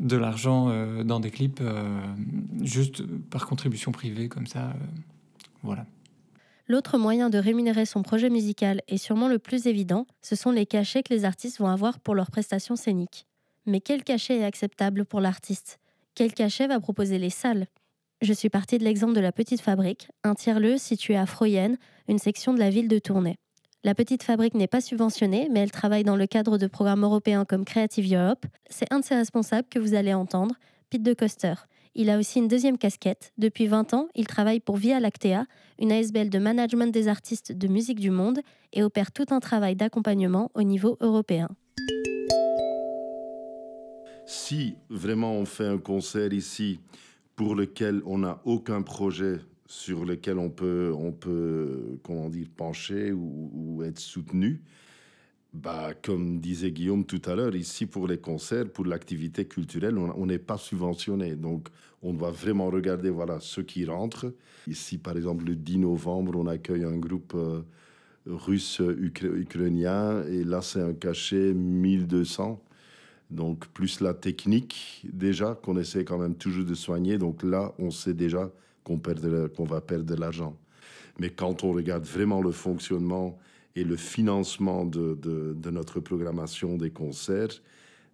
de 0.00 0.16
l'argent 0.18 0.68
dans 1.04 1.20
des 1.20 1.30
clips 1.30 1.62
juste 2.60 3.04
par 3.30 3.46
contribution 3.46 3.92
privée, 3.92 4.28
comme 4.28 4.48
ça. 4.48 4.72
voilà. 5.62 5.86
L'autre 6.66 6.98
moyen 6.98 7.30
de 7.30 7.38
rémunérer 7.38 7.86
son 7.86 8.02
projet 8.02 8.28
musical, 8.28 8.80
et 8.88 8.96
sûrement 8.96 9.28
le 9.28 9.38
plus 9.38 9.66
évident, 9.66 10.08
ce 10.20 10.34
sont 10.34 10.50
les 10.50 10.66
cachets 10.66 11.04
que 11.04 11.14
les 11.14 11.24
artistes 11.24 11.58
vont 11.58 11.68
avoir 11.68 12.00
pour 12.00 12.16
leurs 12.16 12.32
prestations 12.32 12.74
scéniques. 12.74 13.26
Mais 13.64 13.80
quel 13.80 14.02
cachet 14.02 14.38
est 14.38 14.44
acceptable 14.44 15.04
pour 15.04 15.20
l'artiste? 15.20 15.78
Quel 16.14 16.34
cachet 16.34 16.66
va 16.66 16.78
proposer 16.78 17.18
les 17.18 17.30
salles? 17.30 17.66
Je 18.20 18.32
suis 18.32 18.50
partie 18.50 18.78
de 18.78 18.84
l'exemple 18.84 19.14
de 19.14 19.20
la 19.20 19.32
Petite 19.32 19.62
Fabrique, 19.62 20.08
un 20.24 20.34
tiers-lieu 20.34 20.76
situé 20.76 21.16
à 21.16 21.26
Froyenne, 21.26 21.78
une 22.06 22.18
section 22.18 22.52
de 22.52 22.58
la 22.58 22.70
ville 22.70 22.88
de 22.88 22.98
Tournai. 22.98 23.36
La 23.82 23.94
Petite 23.94 24.22
Fabrique 24.22 24.54
n'est 24.54 24.68
pas 24.68 24.80
subventionnée, 24.80 25.48
mais 25.50 25.60
elle 25.60 25.72
travaille 25.72 26.04
dans 26.04 26.14
le 26.14 26.26
cadre 26.26 26.58
de 26.58 26.66
programmes 26.66 27.02
européens 27.02 27.44
comme 27.44 27.64
Creative 27.64 28.14
Europe. 28.14 28.44
C'est 28.70 28.92
un 28.92 29.00
de 29.00 29.04
ses 29.04 29.16
responsables 29.16 29.68
que 29.68 29.78
vous 29.78 29.94
allez 29.94 30.14
entendre, 30.14 30.54
Pete 30.90 31.02
de 31.02 31.14
Coster. 31.14 31.54
Il 31.94 32.10
a 32.10 32.18
aussi 32.18 32.38
une 32.38 32.48
deuxième 32.48 32.78
casquette. 32.78 33.32
Depuis 33.38 33.66
20 33.66 33.94
ans, 33.94 34.08
il 34.14 34.26
travaille 34.26 34.60
pour 34.60 34.76
Via 34.76 35.00
Lactea, 35.00 35.46
une 35.78 35.92
ASBL 35.92 36.28
de 36.28 36.38
management 36.38 36.92
des 36.92 37.08
artistes 37.08 37.52
de 37.52 37.68
musique 37.68 38.00
du 38.00 38.10
monde, 38.10 38.40
et 38.72 38.82
opère 38.82 39.12
tout 39.12 39.26
un 39.30 39.40
travail 39.40 39.76
d'accompagnement 39.76 40.50
au 40.54 40.62
niveau 40.62 40.96
européen. 41.00 41.48
Si 44.26 44.74
vraiment 44.88 45.34
on 45.34 45.44
fait 45.44 45.66
un 45.66 45.78
concert 45.78 46.32
ici 46.32 46.80
pour 47.36 47.54
lequel 47.54 48.02
on 48.04 48.18
n'a 48.18 48.40
aucun 48.44 48.82
projet 48.82 49.40
sur 49.66 50.04
lequel 50.04 50.38
on 50.38 50.50
peut, 50.50 50.92
on 50.94 51.12
peut 51.12 51.98
comment 52.02 52.28
dire, 52.28 52.46
pencher 52.56 53.12
ou, 53.12 53.82
être 53.82 53.98
soutenu, 53.98 54.60
bah, 55.54 55.92
comme 56.02 56.40
disait 56.40 56.70
Guillaume 56.70 57.04
tout 57.04 57.22
à 57.24 57.34
l'heure, 57.34 57.56
ici 57.56 57.86
pour 57.86 58.06
les 58.06 58.18
concerts, 58.18 58.68
pour 58.70 58.84
l'activité 58.84 59.46
culturelle, 59.46 59.98
on 59.98 60.26
n'est 60.26 60.38
pas 60.38 60.58
subventionné. 60.58 61.36
Donc 61.36 61.68
on 62.02 62.12
doit 62.12 62.30
vraiment 62.30 62.66
regarder 62.66 63.10
voilà, 63.10 63.38
ceux 63.40 63.62
qui 63.62 63.84
rentrent. 63.86 64.32
Ici, 64.66 64.98
par 64.98 65.16
exemple, 65.16 65.44
le 65.44 65.56
10 65.56 65.78
novembre, 65.78 66.34
on 66.36 66.46
accueille 66.46 66.84
un 66.84 66.98
groupe 66.98 67.32
euh, 67.34 67.62
russe-ukrainien 68.26 70.24
et 70.26 70.44
là, 70.44 70.62
c'est 70.62 70.80
un 70.80 70.94
cachet 70.94 71.52
1200. 71.54 72.62
Donc, 73.32 73.66
plus 73.68 74.00
la 74.00 74.14
technique, 74.14 75.04
déjà, 75.10 75.58
qu'on 75.62 75.78
essaie 75.78 76.04
quand 76.04 76.18
même 76.18 76.34
toujours 76.34 76.64
de 76.64 76.74
soigner. 76.74 77.18
Donc 77.18 77.42
là, 77.42 77.72
on 77.78 77.90
sait 77.90 78.14
déjà 78.14 78.50
qu'on 78.84 79.64
va 79.64 79.80
perdre 79.80 80.04
de 80.04 80.14
l'argent. 80.14 80.56
Mais 81.18 81.30
quand 81.30 81.64
on 81.64 81.72
regarde 81.72 82.04
vraiment 82.04 82.42
le 82.42 82.52
fonctionnement 82.52 83.38
et 83.74 83.84
le 83.84 83.96
financement 83.96 84.84
de, 84.84 85.14
de, 85.14 85.70
notre 85.70 86.00
programmation 86.00 86.76
des 86.76 86.90
concerts, 86.90 87.62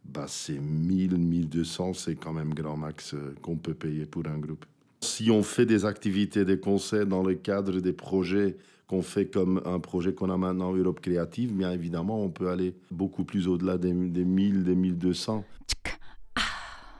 bah 0.04 0.26
c'est 0.28 0.59
1000, 0.59 1.16
1200, 1.16 1.94
c'est 1.94 2.14
quand 2.14 2.33
même 2.33 2.54
grand 2.54 2.76
max 2.76 3.14
euh, 3.14 3.35
qu'on 3.42 3.57
peut 3.57 3.74
payer 3.74 4.07
pour 4.07 4.26
un 4.26 4.38
groupe. 4.38 4.64
Si 5.00 5.31
on 5.31 5.42
fait 5.42 5.66
des 5.66 5.85
activités, 5.85 6.44
des 6.44 6.59
concerts 6.59 7.07
dans 7.07 7.22
le 7.22 7.35
cadre 7.35 7.81
des 7.81 7.92
projets 7.92 8.57
qu'on 8.88 9.03
fait 9.03 9.27
comme 9.27 9.61
un 9.66 9.79
projet 9.79 10.14
qu'on 10.14 10.31
a 10.31 10.37
maintenant, 10.37 10.74
Europe 10.74 11.01
Créative, 11.01 11.55
bien 11.55 11.70
évidemment, 11.70 12.24
on 12.24 12.31
peut 12.31 12.48
aller 12.48 12.74
beaucoup 12.90 13.22
plus 13.22 13.46
au-delà 13.46 13.77
des, 13.77 13.92
des 13.92 14.24
1000, 14.24 14.64
des 14.64 14.74
1200. 14.74 15.44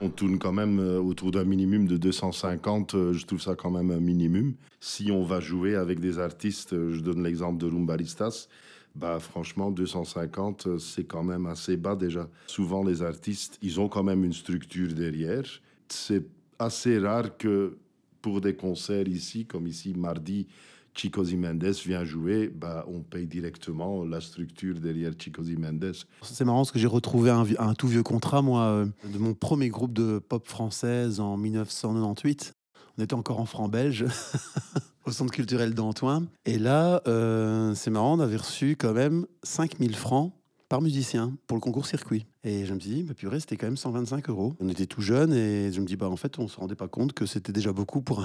On 0.01 0.09
tourne 0.09 0.37
quand 0.37 0.53
même 0.53 0.79
euh, 0.79 1.01
autour 1.01 1.31
d'un 1.31 1.43
minimum 1.43 1.87
de 1.87 1.97
250, 1.97 2.93
euh, 2.93 3.13
je 3.13 3.25
trouve 3.25 3.41
ça 3.41 3.55
quand 3.55 3.71
même 3.71 3.91
un 3.91 3.99
minimum. 3.99 4.53
Si 4.79 5.11
on 5.11 5.23
va 5.23 5.41
jouer 5.41 5.75
avec 5.75 5.99
des 5.99 6.19
artistes, 6.19 6.73
euh, 6.73 6.93
je 6.93 7.01
donne 7.01 7.23
l'exemple 7.23 7.57
de 7.57 7.65
Rumbaristas, 7.65 8.47
bah 8.95 9.19
franchement 9.19 9.69
250 9.69 10.79
c'est 10.79 11.03
quand 11.03 11.23
même 11.23 11.47
assez 11.47 11.75
bas 11.75 11.95
déjà. 11.95 12.29
Souvent 12.47 12.83
les 12.83 13.01
artistes, 13.01 13.57
ils 13.61 13.79
ont 13.79 13.89
quand 13.89 14.03
même 14.03 14.23
une 14.23 14.33
structure 14.33 14.93
derrière. 14.93 15.43
C'est 15.89 16.25
assez 16.59 16.97
rare 16.97 17.37
que 17.37 17.77
pour 18.21 18.41
des 18.41 18.55
concerts 18.55 19.07
ici, 19.07 19.45
comme 19.45 19.67
ici 19.67 19.93
mardi, 19.97 20.47
Chico 20.93 21.23
Zimendes 21.23 21.63
vient 21.85 22.03
jouer, 22.03 22.49
bah, 22.49 22.85
on 22.87 23.01
paye 23.01 23.27
directement 23.27 24.03
la 24.05 24.21
structure 24.21 24.79
derrière 24.79 25.11
Chico 25.17 25.43
Zimendes. 25.43 25.93
C'est 26.21 26.45
marrant 26.45 26.59
parce 26.59 26.71
que 26.71 26.79
j'ai 26.79 26.87
retrouvé 26.87 27.31
un, 27.31 27.73
tout 27.73 27.87
vieux 27.87 28.03
contrat, 28.03 28.41
moi, 28.41 28.61
euh, 28.63 28.85
de 29.11 29.17
mon 29.17 29.33
premier 29.33 29.69
groupe 29.69 29.93
de 29.93 30.19
pop 30.19 30.47
française 30.47 31.19
en 31.19 31.37
1998. 31.37 32.53
On 32.97 33.03
était 33.03 33.13
encore 33.13 33.39
en 33.39 33.45
franc 33.45 33.69
belge, 33.69 34.05
au 35.05 35.11
centre 35.11 35.31
culturel 35.31 35.73
d'Antoine. 35.73 36.27
Et 36.45 36.57
là, 36.57 37.01
euh, 37.07 37.73
c'est 37.75 37.91
marrant, 37.91 38.17
on 38.17 38.19
avait 38.19 38.37
reçu 38.37 38.75
quand 38.75 38.93
même 38.93 39.25
5000 39.43 39.95
francs 39.95 40.33
par 40.69 40.81
musicien 40.81 41.33
pour 41.47 41.57
le 41.57 41.61
concours 41.61 41.87
circuit. 41.87 42.27
Et 42.43 42.65
je 42.65 42.73
me 42.73 42.79
suis 42.79 42.91
dit, 42.91 43.03
bah, 43.03 43.15
purée, 43.15 43.39
c'était 43.39 43.57
quand 43.57 43.65
même 43.65 43.75
125 43.75 44.29
euros. 44.29 44.53
On 44.59 44.69
était 44.69 44.85
tout 44.85 45.01
jeunes 45.01 45.33
et 45.33 45.73
je 45.73 45.81
me 45.81 45.85
dis, 45.85 45.97
bah, 45.97 46.07
en 46.07 46.15
fait, 46.15 46.37
on 46.39 46.47
se 46.47 46.57
rendait 46.57 46.75
pas 46.75 46.87
compte 46.87 47.13
que 47.13 47.25
c'était 47.25 47.51
déjà 47.51 47.73
beaucoup 47.73 48.01
pour 48.01 48.23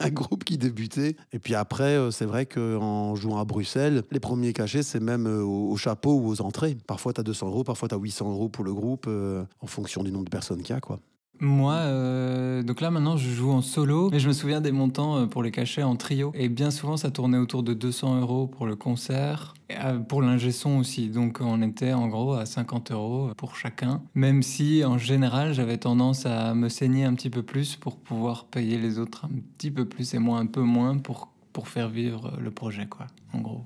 un, 0.00 0.10
groupe 0.10 0.44
qui 0.44 0.58
débutait. 0.58 1.16
Et 1.32 1.38
puis 1.38 1.54
après, 1.54 1.96
euh, 1.96 2.10
c'est 2.10 2.24
vrai 2.24 2.46
qu'en 2.46 3.14
jouant 3.14 3.38
à 3.38 3.44
Bruxelles, 3.44 4.02
les 4.10 4.20
premiers 4.20 4.54
cachets, 4.54 4.82
c'est 4.82 5.00
même 5.00 5.26
euh, 5.26 5.42
au, 5.42 5.76
chapeau 5.76 6.14
ou 6.14 6.28
aux 6.28 6.40
entrées. 6.40 6.76
Parfois, 6.86 7.12
tu 7.12 7.20
as 7.20 7.24
200 7.24 7.48
euros, 7.48 7.64
parfois, 7.64 7.88
tu 7.88 7.94
as 7.94 7.98
800 7.98 8.30
euros 8.30 8.48
pour 8.48 8.64
le 8.64 8.72
groupe, 8.72 9.04
euh, 9.06 9.44
en 9.60 9.66
fonction 9.66 10.02
du 10.02 10.10
nombre 10.10 10.24
de 10.24 10.30
personnes 10.30 10.62
qu'il 10.62 10.74
y 10.74 10.78
a. 10.78 10.80
Quoi. 10.80 10.98
Moi, 11.40 11.74
euh, 11.74 12.62
donc 12.62 12.80
là 12.80 12.90
maintenant 12.90 13.16
je 13.16 13.28
joue 13.28 13.50
en 13.50 13.60
solo, 13.60 14.08
mais 14.10 14.20
je 14.20 14.28
me 14.28 14.32
souviens 14.32 14.60
des 14.60 14.70
montants 14.70 15.16
euh, 15.16 15.26
pour 15.26 15.42
les 15.42 15.50
cachets 15.50 15.82
en 15.82 15.96
trio. 15.96 16.32
Et 16.34 16.48
bien 16.48 16.70
souvent 16.70 16.96
ça 16.96 17.10
tournait 17.10 17.38
autour 17.38 17.62
de 17.62 17.74
200 17.74 18.20
euros 18.20 18.46
pour 18.46 18.66
le 18.66 18.76
concert, 18.76 19.54
euh, 19.72 19.98
pour 19.98 20.22
l'ingé 20.22 20.52
son 20.52 20.78
aussi. 20.78 21.08
Donc 21.08 21.38
on 21.40 21.60
était 21.60 21.92
en 21.92 22.06
gros 22.06 22.34
à 22.34 22.46
50 22.46 22.92
euros 22.92 23.30
pour 23.36 23.56
chacun. 23.56 24.00
Même 24.14 24.42
si 24.42 24.84
en 24.84 24.96
général 24.96 25.54
j'avais 25.54 25.76
tendance 25.76 26.24
à 26.24 26.54
me 26.54 26.68
saigner 26.68 27.04
un 27.04 27.14
petit 27.14 27.30
peu 27.30 27.42
plus 27.42 27.74
pour 27.76 27.96
pouvoir 27.96 28.44
payer 28.44 28.78
les 28.78 28.98
autres 29.00 29.24
un 29.24 29.40
petit 29.58 29.72
peu 29.72 29.84
plus 29.84 30.14
et 30.14 30.18
moi 30.18 30.38
un 30.38 30.46
peu 30.46 30.62
moins 30.62 30.98
pour, 30.98 31.32
pour 31.52 31.68
faire 31.68 31.88
vivre 31.88 32.32
le 32.40 32.50
projet, 32.52 32.86
quoi, 32.86 33.06
en 33.32 33.40
gros. 33.40 33.64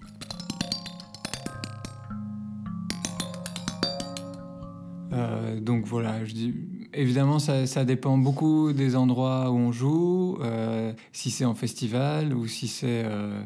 donc 5.61 5.85
voilà, 5.85 6.25
je 6.25 6.33
dis 6.33 6.55
évidemment, 6.93 7.39
ça, 7.39 7.85
dépend 7.85 8.19
beaucoup 8.19 8.73
des 8.73 8.97
endroits 8.97 9.51
où 9.51 9.57
on 9.57 9.73
joue, 9.73 10.39
euh, 10.43 10.93
si 11.13 11.31
c'est 11.31 11.45
en 11.45 11.55
festival 11.55 12.35
ou 12.35 12.47
si 12.47 12.69
c'est 12.69 13.05
euh, 13.05 13.43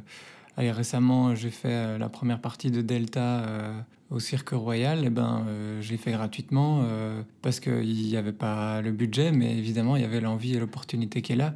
récemment, 0.57 1.35
j'ai 1.35 1.51
fait 1.51 1.99
la 1.99 2.09
première 2.09 2.41
partie 2.41 2.71
de 2.71 2.83
Delta 2.83 3.45
au 4.11 4.21
Cirque 4.21 4.51
Royal, 4.51 5.05
et 5.05 5.07
eh 5.07 5.11
ben, 5.11 5.47
j'ai 5.81 5.97
fait 5.97 6.13
gratuitement 6.13 6.85
parce 7.41 7.59
qu'il 7.59 7.95
n'y 7.95 8.17
avait 8.17 8.33
pas 8.33 8.83
le 8.83 8.93
budget, 8.93 9.33
mais 9.33 9.57
évidemment, 9.57 9.97
il 9.97 10.03
y 10.03 10.05
avait 10.05 10.21
l'envie 10.21 10.55
et 10.55 10.61
l'opportunité 10.61 11.23
qui 11.23 11.33
est 11.33 11.37
là. 11.37 11.55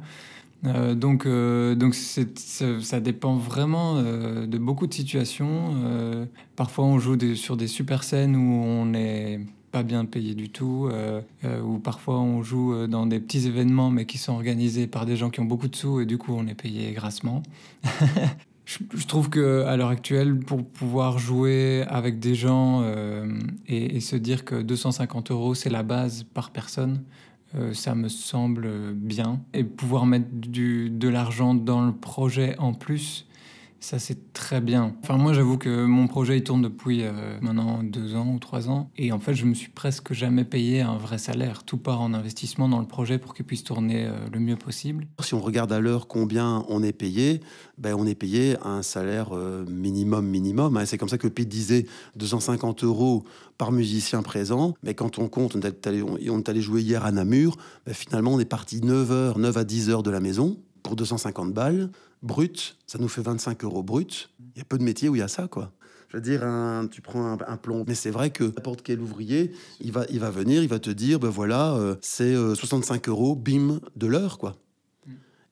Euh, 0.65 0.95
donc, 0.95 1.25
euh, 1.25 1.75
donc 1.75 1.93
ça 1.95 2.99
dépend 2.99 3.35
vraiment 3.35 3.97
euh, 3.97 4.47
de 4.47 4.57
beaucoup 4.57 4.87
de 4.87 4.93
situations. 4.93 6.27
parfois, 6.55 6.85
on 6.85 6.99
joue 6.99 7.17
sur 7.35 7.57
des 7.57 7.67
super 7.67 8.03
scènes 8.03 8.35
où 8.35 8.63
on 8.63 8.85
n'est 8.87 9.39
pas 9.77 9.83
bien 9.83 10.05
payé 10.05 10.33
du 10.33 10.49
tout, 10.49 10.89
ou 11.63 11.77
parfois 11.77 12.19
on 12.19 12.41
joue 12.41 12.87
dans 12.87 13.05
des 13.05 13.19
petits 13.19 13.45
événements 13.45 13.91
mais 13.91 14.07
qui 14.07 14.17
sont 14.17 14.33
organisés 14.33 14.87
par 14.87 15.05
des 15.05 15.15
gens 15.15 15.29
qui 15.29 15.39
ont 15.39 15.45
beaucoup 15.45 15.67
de 15.67 15.75
sous 15.75 16.01
et 16.01 16.07
du 16.07 16.17
coup 16.17 16.33
on 16.35 16.47
est 16.47 16.55
payé 16.55 16.93
grassement. 16.93 17.43
je, 18.65 19.05
trouve 19.05 19.29
que 19.29 19.63
à 19.65 19.77
l'heure 19.77 19.89
actuelle, 19.89 20.39
pour 20.39 20.65
pouvoir 20.65 21.19
jouer 21.19 21.83
avec 21.89 22.19
des 22.19 22.33
gens 22.33 22.83
et, 23.67 23.99
se 23.99 24.15
dire 24.15 24.45
que 24.45 24.55
250 24.55 25.29
euros 25.29 25.53
c'est 25.53 25.69
la 25.69 25.83
base 25.83 26.23
par 26.23 26.49
personne, 26.49 27.03
euh, 27.55 27.73
ça 27.73 27.95
me 27.95 28.09
semble 28.09 28.93
bien. 28.93 29.41
Et 29.53 29.63
pouvoir 29.63 30.05
mettre 30.05 30.27
du, 30.31 30.89
de 30.89 31.07
l'argent 31.07 31.53
dans 31.53 31.85
le 31.85 31.93
projet 31.93 32.55
en 32.57 32.73
plus, 32.73 33.26
ça 33.87 33.99
c'est 33.99 34.33
très 34.33 34.59
bien. 34.59 34.97
Enfin 35.01 35.15
moi 35.15 35.31
j'avoue 35.31 35.57
que 35.57 35.85
mon 35.85 36.07
projet 36.07 36.37
il 36.39 36.43
tourne 36.43 36.61
depuis 36.61 37.03
euh, 37.03 37.39
maintenant 37.39 37.81
deux 37.83 38.15
ans 38.15 38.33
ou 38.33 38.37
trois 38.37 38.69
ans 38.69 38.91
et 38.97 39.13
en 39.13 39.19
fait 39.19 39.33
je 39.33 39.45
me 39.45 39.53
suis 39.53 39.69
presque 39.69 40.11
jamais 40.11 40.43
payé 40.43 40.81
un 40.81 40.97
vrai 40.97 41.17
salaire. 41.17 41.63
Tout 41.63 41.77
part 41.77 42.01
en 42.01 42.13
investissement 42.13 42.67
dans 42.67 42.81
le 42.81 42.85
projet 42.85 43.17
pour 43.17 43.33
qu'il 43.33 43.45
puisse 43.45 43.63
tourner 43.63 44.05
euh, 44.05 44.11
le 44.29 44.41
mieux 44.41 44.57
possible. 44.57 45.07
Si 45.21 45.33
on 45.35 45.39
regarde 45.39 45.71
à 45.71 45.79
l'heure 45.79 46.09
combien 46.09 46.65
on 46.67 46.83
est 46.83 46.91
payé, 46.91 47.39
ben, 47.77 47.95
on 47.97 48.05
est 48.05 48.15
payé 48.15 48.57
un 48.61 48.81
salaire 48.81 49.29
euh, 49.31 49.63
minimum 49.69 50.27
minimum. 50.27 50.75
Hein. 50.75 50.85
C'est 50.85 50.97
comme 50.97 51.07
ça 51.07 51.17
que 51.17 51.29
Pete 51.29 51.47
disait 51.47 51.85
250 52.17 52.83
euros 52.83 53.23
par 53.57 53.71
musicien 53.71 54.21
présent. 54.21 54.73
Mais 54.83 54.95
quand 54.95 55.17
on 55.17 55.29
compte, 55.29 55.55
on 55.55 55.61
est 55.61 55.87
allé, 55.87 56.61
jouer 56.61 56.81
hier 56.81 57.05
à 57.05 57.13
Namur, 57.13 57.55
ben, 57.85 57.93
finalement 57.93 58.33
on 58.33 58.39
est 58.41 58.45
parti 58.45 58.81
9 58.81 59.11
heures, 59.13 59.37
9 59.37 59.55
à 59.55 59.63
10 59.63 59.89
heures 59.91 60.03
de 60.03 60.11
la 60.11 60.19
maison 60.19 60.57
pour 60.83 60.97
250 60.97 61.53
balles 61.53 61.89
brut, 62.21 62.77
ça 62.85 62.97
nous 62.99 63.07
fait 63.07 63.21
25 63.21 63.63
euros 63.63 63.83
brut. 63.83 64.29
Il 64.55 64.57
y 64.57 64.61
a 64.61 64.65
peu 64.65 64.77
de 64.77 64.83
métiers 64.83 65.09
où 65.09 65.15
il 65.15 65.19
y 65.19 65.23
a 65.23 65.27
ça, 65.27 65.47
quoi. 65.47 65.71
Je 66.09 66.17
veux 66.17 66.21
dire, 66.21 66.41
tu 66.89 67.01
prends 67.01 67.37
un, 67.45 67.57
plomb. 67.57 67.83
Mais 67.85 67.95
c'est 67.95 68.11
vrai 68.11 68.29
que 68.29 68.45
n'importe 68.45 68.81
quel 68.81 69.01
ouvrier, 69.01 69.51
il 69.81 69.91
va, 69.91 70.05
il 70.09 70.19
va 70.19 70.29
venir, 70.29 70.63
il 70.63 70.69
va 70.69 70.79
te 70.79 70.89
dire, 70.89 71.19
ben 71.19 71.29
voilà, 71.29 71.73
euh, 71.73 71.95
c'est 72.01 72.33
65 72.33 73.07
euh, 73.07 73.11
euros, 73.11 73.35
bim, 73.35 73.81
de 73.95 74.07
l'heure, 74.07 74.37
quoi. 74.37 74.55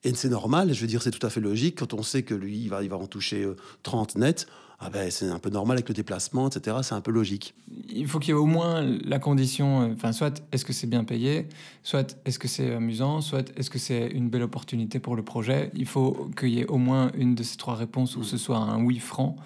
Et 0.06 0.14
c'est 0.14 0.28
normal, 0.28 0.72
je 0.72 0.80
veux 0.80 0.86
dire, 0.86 1.02
c'est 1.02 1.10
tout 1.10 1.26
à 1.26 1.30
fait 1.30 1.40
logique 1.40 1.80
quand 1.80 1.92
on 1.92 2.04
sait 2.04 2.22
que 2.22 2.32
lui, 2.32 2.58
il 2.58 2.68
va, 2.68 2.84
il 2.84 2.88
va 2.88 2.96
en 2.96 3.08
toucher 3.08 3.44
30 3.82 4.14
euh, 4.16 4.20
net 4.20 4.46
ah 4.78 4.90
ben, 4.90 5.10
c'est 5.10 5.28
un 5.28 5.38
peu 5.38 5.48
normal 5.48 5.78
avec 5.78 5.88
le 5.88 5.94
déplacement, 5.94 6.48
etc. 6.48 6.76
C'est 6.82 6.94
un 6.94 7.00
peu 7.00 7.10
logique. 7.10 7.54
Il 7.88 8.06
faut 8.06 8.18
qu'il 8.18 8.28
y 8.28 8.36
ait 8.36 8.40
au 8.40 8.46
moins 8.46 8.82
la 8.82 9.18
condition, 9.18 9.82
euh, 9.82 9.94
enfin, 9.94 10.12
soit 10.12 10.42
est-ce 10.52 10.64
que 10.66 10.74
c'est 10.74 10.86
bien 10.86 11.02
payé, 11.02 11.48
soit 11.82 12.18
est-ce 12.26 12.38
que 12.38 12.46
c'est 12.46 12.74
amusant, 12.74 13.22
soit 13.22 13.50
est-ce 13.56 13.70
que 13.70 13.78
c'est 13.78 14.06
une 14.08 14.28
belle 14.28 14.42
opportunité 14.42 15.00
pour 15.00 15.16
le 15.16 15.22
projet. 15.22 15.70
Il 15.74 15.86
faut 15.86 16.30
qu'il 16.38 16.50
y 16.50 16.60
ait 16.60 16.66
au 16.66 16.76
moins 16.76 17.10
une 17.16 17.34
de 17.34 17.42
ces 17.42 17.56
trois 17.56 17.74
réponses 17.74 18.16
où 18.16 18.22
ce 18.22 18.36
soit 18.36 18.58
un 18.58 18.84
oui 18.84 18.98
franc. 18.98 19.36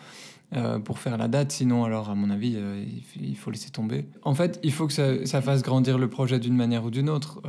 Euh, 0.53 0.81
pour 0.81 0.99
faire 0.99 1.17
la 1.17 1.29
date, 1.29 1.53
sinon 1.53 1.85
alors 1.85 2.11
à 2.11 2.17
mon 2.17 2.29
avis 2.29 2.55
euh, 2.57 2.85
il 3.15 3.37
faut 3.37 3.53
laisser 3.53 3.71
tomber. 3.71 4.07
En 4.23 4.35
fait 4.35 4.59
il 4.65 4.73
faut 4.73 4.89
que 4.89 5.25
ça, 5.25 5.43
fasse 5.43 5.63
grandir 5.63 5.97
le 5.97 6.11
projet 6.11 6.41
d'une 6.41 6.57
manière 6.57 6.85
ou 6.85 6.91
d'une 6.91 7.09
autre 7.09 7.41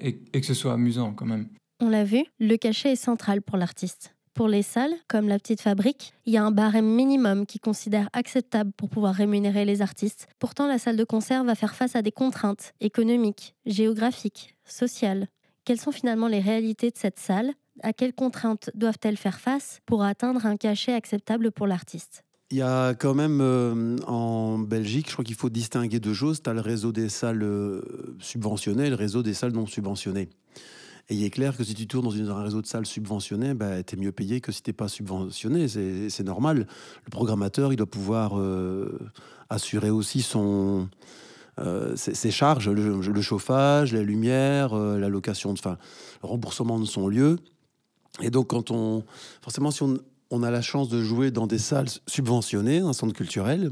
et, 0.00 0.20
et 0.32 0.40
que 0.40 0.46
ce 0.46 0.54
soit 0.54 0.74
amusant 0.74 1.12
quand 1.12 1.26
même. 1.26 1.48
On 1.78 1.90
l'a 1.90 2.04
vu, 2.04 2.24
le 2.40 2.56
cachet 2.56 2.92
est 2.92 2.96
central 2.96 3.42
pour 3.42 3.58
l'artiste. 3.58 4.14
Pour 4.32 4.48
les 4.48 4.62
salles, 4.62 4.94
comme 5.08 5.28
la 5.28 5.38
petite 5.38 5.60
fabrique, 5.60 6.14
il 6.24 6.32
y 6.32 6.38
a 6.38 6.44
un 6.44 6.50
barème 6.50 6.86
minimum 6.86 7.44
qui 7.44 7.58
considère 7.58 8.08
acceptable 8.14 8.72
pour 8.72 8.88
pouvoir 8.88 9.14
rémunérer 9.14 9.66
les 9.66 9.82
artistes. 9.82 10.26
Pourtant, 10.38 10.66
la 10.66 10.78
salle 10.78 10.96
de 10.96 11.04
concert 11.04 11.44
va 11.44 11.54
faire 11.54 11.74
face 11.74 11.94
à 11.94 12.00
des 12.00 12.12
contraintes 12.12 12.72
économiques, 12.80 13.54
géographiques, 13.66 14.56
sociales. 14.64 15.28
Quelles 15.66 15.80
sont 15.80 15.92
finalement 15.92 16.28
les 16.28 16.40
réalités 16.40 16.90
de 16.90 16.96
cette 16.96 17.18
salle? 17.18 17.52
À 17.82 17.92
quelles 17.92 18.14
contraintes 18.14 18.70
doivent-elles 18.74 19.18
faire 19.18 19.38
face 19.38 19.80
pour 19.84 20.02
atteindre 20.02 20.46
un 20.46 20.56
cachet 20.56 20.94
acceptable 20.94 21.52
pour 21.52 21.66
l'artiste? 21.66 22.24
Il 22.50 22.56
y 22.56 22.62
a 22.62 22.94
quand 22.94 23.14
même 23.14 23.40
euh, 23.42 23.98
en 24.06 24.58
Belgique, 24.58 25.08
je 25.08 25.12
crois 25.12 25.24
qu'il 25.24 25.34
faut 25.34 25.50
distinguer 25.50 26.00
deux 26.00 26.14
choses. 26.14 26.42
Tu 26.42 26.48
as 26.48 26.54
le 26.54 26.60
réseau 26.60 26.92
des 26.92 27.10
salles 27.10 27.42
euh, 27.42 28.16
subventionnées 28.20 28.86
et 28.86 28.90
le 28.90 28.96
réseau 28.96 29.22
des 29.22 29.34
salles 29.34 29.52
non 29.52 29.66
subventionnées. 29.66 30.30
Et 31.08 31.14
il 31.14 31.24
est 31.24 31.30
clair 31.30 31.56
que 31.56 31.62
si 31.62 31.74
tu 31.74 31.86
tournes 31.86 32.06
dans 32.06 32.36
un 32.36 32.42
réseau 32.42 32.60
de 32.60 32.66
salles 32.66 32.86
subventionné, 32.86 33.54
bah, 33.54 33.82
tu 33.84 33.94
es 33.94 33.98
mieux 33.98 34.10
payé 34.10 34.40
que 34.40 34.50
si 34.50 34.62
tu 34.62 34.72
pas 34.72 34.88
subventionné. 34.88 35.68
C'est 35.68 36.24
normal. 36.24 36.66
Le 37.04 37.10
programmateur, 37.10 37.72
il 37.72 37.76
doit 37.76 37.86
pouvoir 37.86 38.38
euh, 38.38 38.98
assurer 39.48 39.90
aussi 39.90 40.20
son, 40.20 40.88
euh, 41.60 41.94
ses, 41.94 42.32
charges, 42.32 42.68
le, 42.68 43.20
chauffage, 43.22 43.94
la 43.94 44.02
lumière, 44.02 44.74
euh, 44.74 44.98
la 44.98 45.08
location, 45.08 45.52
enfin, 45.52 45.78
le 46.24 46.28
remboursement 46.28 46.80
de 46.80 46.86
son 46.86 47.06
lieu. 47.06 47.38
Et 48.20 48.30
donc, 48.30 48.48
quand 48.48 48.72
on. 48.72 49.04
Forcément, 49.42 49.70
si 49.70 49.84
on, 49.84 50.42
a 50.42 50.50
la 50.50 50.62
chance 50.62 50.88
de 50.88 51.04
jouer 51.04 51.30
dans 51.30 51.46
des 51.46 51.58
salles 51.58 51.88
subventionnées, 52.08 52.80
un 52.80 52.92
centre 52.92 53.12
culturel, 53.12 53.70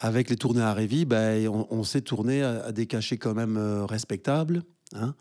avec 0.00 0.28
les 0.28 0.34
tournées 0.34 0.62
à 0.62 0.74
Révis, 0.74 1.04
bah, 1.04 1.34
on, 1.48 1.84
sait 1.84 2.00
tourner 2.00 2.42
à, 2.42 2.72
des 2.72 2.86
cachets 2.86 3.16
quand 3.16 3.34
même 3.34 3.56
respectables. 3.88 4.64
Hein, 4.94 5.14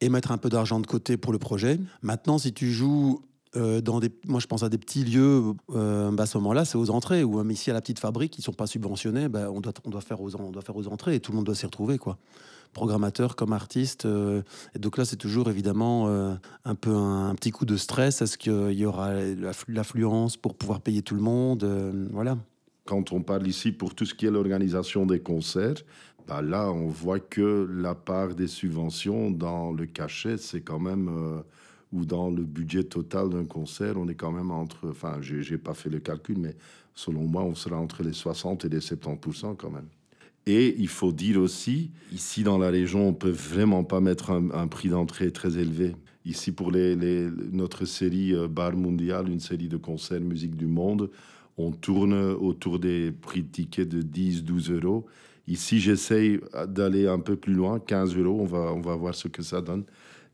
et 0.00 0.08
mettre 0.08 0.32
un 0.32 0.38
peu 0.38 0.48
d'argent 0.48 0.80
de 0.80 0.86
côté 0.86 1.16
pour 1.16 1.32
le 1.32 1.38
projet. 1.38 1.78
Maintenant, 2.02 2.38
si 2.38 2.52
tu 2.52 2.72
joues 2.72 3.22
euh, 3.56 3.80
dans 3.80 4.00
des, 4.00 4.10
moi 4.26 4.40
je 4.40 4.46
pense 4.46 4.64
à 4.64 4.68
des 4.68 4.78
petits 4.78 5.04
lieux, 5.04 5.54
euh, 5.70 6.10
bah, 6.10 6.24
à 6.24 6.26
ce 6.26 6.36
moment-là, 6.38 6.64
c'est 6.64 6.76
aux 6.76 6.90
entrées, 6.90 7.22
ou 7.22 7.38
même 7.38 7.50
ici 7.50 7.70
à 7.70 7.74
la 7.74 7.80
petite 7.80 8.00
fabrique, 8.00 8.32
qui 8.32 8.42
sont 8.42 8.52
pas 8.52 8.66
subventionnés, 8.66 9.28
bah, 9.28 9.50
on, 9.52 9.60
doit, 9.60 9.72
on, 9.84 9.90
doit 9.90 10.00
faire 10.00 10.20
aux, 10.20 10.34
on 10.34 10.50
doit 10.50 10.62
faire 10.62 10.76
aux 10.76 10.88
entrées 10.88 11.14
et 11.14 11.20
tout 11.20 11.30
le 11.30 11.36
monde 11.36 11.46
doit 11.46 11.54
s'y 11.54 11.66
retrouver, 11.66 11.98
quoi. 11.98 12.18
Programmateur 12.72 13.36
comme 13.36 13.52
artiste. 13.52 14.04
Euh, 14.04 14.42
donc 14.76 14.98
là, 14.98 15.04
c'est 15.04 15.16
toujours 15.16 15.48
évidemment 15.48 16.08
un 16.08 16.74
peu 16.74 16.92
un, 16.92 17.32
petit 17.36 17.52
coup 17.52 17.66
de 17.66 17.76
stress. 17.76 18.20
Est-ce 18.20 18.36
qu'il 18.36 18.72
y 18.72 18.84
aura 18.84 19.12
l'affluence 19.68 20.36
pour 20.36 20.56
pouvoir 20.56 20.80
payer 20.80 21.02
tout 21.02 21.14
le 21.14 21.20
monde 21.20 21.64
Voilà. 22.10 22.36
Quand 22.84 23.12
on 23.12 23.22
parle 23.22 23.46
ici 23.46 23.70
pour 23.70 23.94
tout 23.94 24.04
ce 24.04 24.14
qui 24.14 24.26
est 24.26 24.30
l'organisation 24.30 25.06
des 25.06 25.20
concerts, 25.20 25.76
bah 26.26 26.40
là, 26.40 26.70
on 26.70 26.88
voit 26.88 27.20
que 27.20 27.68
la 27.70 27.94
part 27.94 28.34
des 28.34 28.46
subventions 28.46 29.30
dans 29.30 29.72
le 29.72 29.86
cachet, 29.86 30.38
c'est 30.38 30.62
quand 30.62 30.78
même, 30.78 31.08
euh, 31.08 31.42
ou 31.92 32.04
dans 32.06 32.30
le 32.30 32.42
budget 32.42 32.84
total 32.84 33.28
d'un 33.28 33.44
concert, 33.44 33.96
on 33.98 34.08
est 34.08 34.14
quand 34.14 34.32
même 34.32 34.50
entre, 34.50 34.88
enfin, 34.88 35.18
j'ai 35.20 35.58
pas 35.58 35.74
fait 35.74 35.90
le 35.90 36.00
calcul, 36.00 36.38
mais 36.38 36.56
selon 36.94 37.24
moi, 37.24 37.42
on 37.42 37.54
sera 37.54 37.76
entre 37.76 38.02
les 38.02 38.12
60 38.12 38.64
et 38.64 38.68
les 38.68 38.80
70% 38.80 39.56
quand 39.56 39.70
même. 39.70 39.88
Et 40.46 40.74
il 40.78 40.88
faut 40.88 41.12
dire 41.12 41.40
aussi, 41.40 41.90
ici 42.12 42.42
dans 42.42 42.58
la 42.58 42.68
région, 42.70 43.08
on 43.08 43.14
peut 43.14 43.30
vraiment 43.30 43.84
pas 43.84 44.00
mettre 44.00 44.30
un, 44.30 44.68
prix 44.68 44.90
d'entrée 44.90 45.30
très 45.30 45.58
élevé. 45.58 45.94
Ici, 46.26 46.52
pour 46.52 46.70
les, 46.70 46.96
notre 47.52 47.84
série 47.84 48.34
euh, 48.34 48.48
Bar 48.48 48.72
Mondial, 48.76 49.28
une 49.28 49.40
série 49.40 49.68
de 49.68 49.76
concerts 49.76 50.20
musique 50.20 50.56
du 50.56 50.66
monde, 50.66 51.10
on 51.56 51.70
tourne 51.70 52.14
autour 52.14 52.78
des 52.78 53.12
prix 53.12 53.42
de 53.42 53.48
tickets 53.48 53.88
de 53.88 54.02
10-12 54.02 54.72
euros. 54.72 55.06
Ici, 55.46 55.80
j'essaye 55.80 56.40
d'aller 56.68 57.06
un 57.06 57.18
peu 57.18 57.36
plus 57.36 57.54
loin, 57.54 57.78
15 57.78 58.16
euros, 58.16 58.40
on 58.40 58.46
va, 58.46 58.72
on 58.72 58.80
va 58.80 58.96
voir 58.96 59.14
ce 59.14 59.28
que 59.28 59.42
ça 59.42 59.60
donne. 59.60 59.84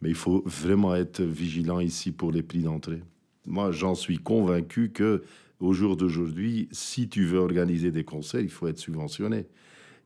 Mais 0.02 0.08
il 0.08 0.14
faut 0.14 0.42
vraiment 0.46 0.94
être 0.94 1.22
vigilant 1.22 1.80
ici 1.80 2.12
pour 2.12 2.32
les 2.32 2.42
prix 2.42 2.60
d'entrée. 2.60 3.02
Moi, 3.46 3.72
j'en 3.72 3.94
suis 3.94 4.18
convaincu 4.18 4.90
que 4.90 5.22
au 5.58 5.72
jour 5.72 5.96
d'aujourd'hui, 5.96 6.68
si 6.72 7.08
tu 7.08 7.24
veux 7.24 7.38
organiser 7.38 7.90
des 7.90 8.04
concerts, 8.04 8.40
il 8.40 8.48
faut 8.48 8.66
être 8.66 8.78
subventionné. 8.78 9.46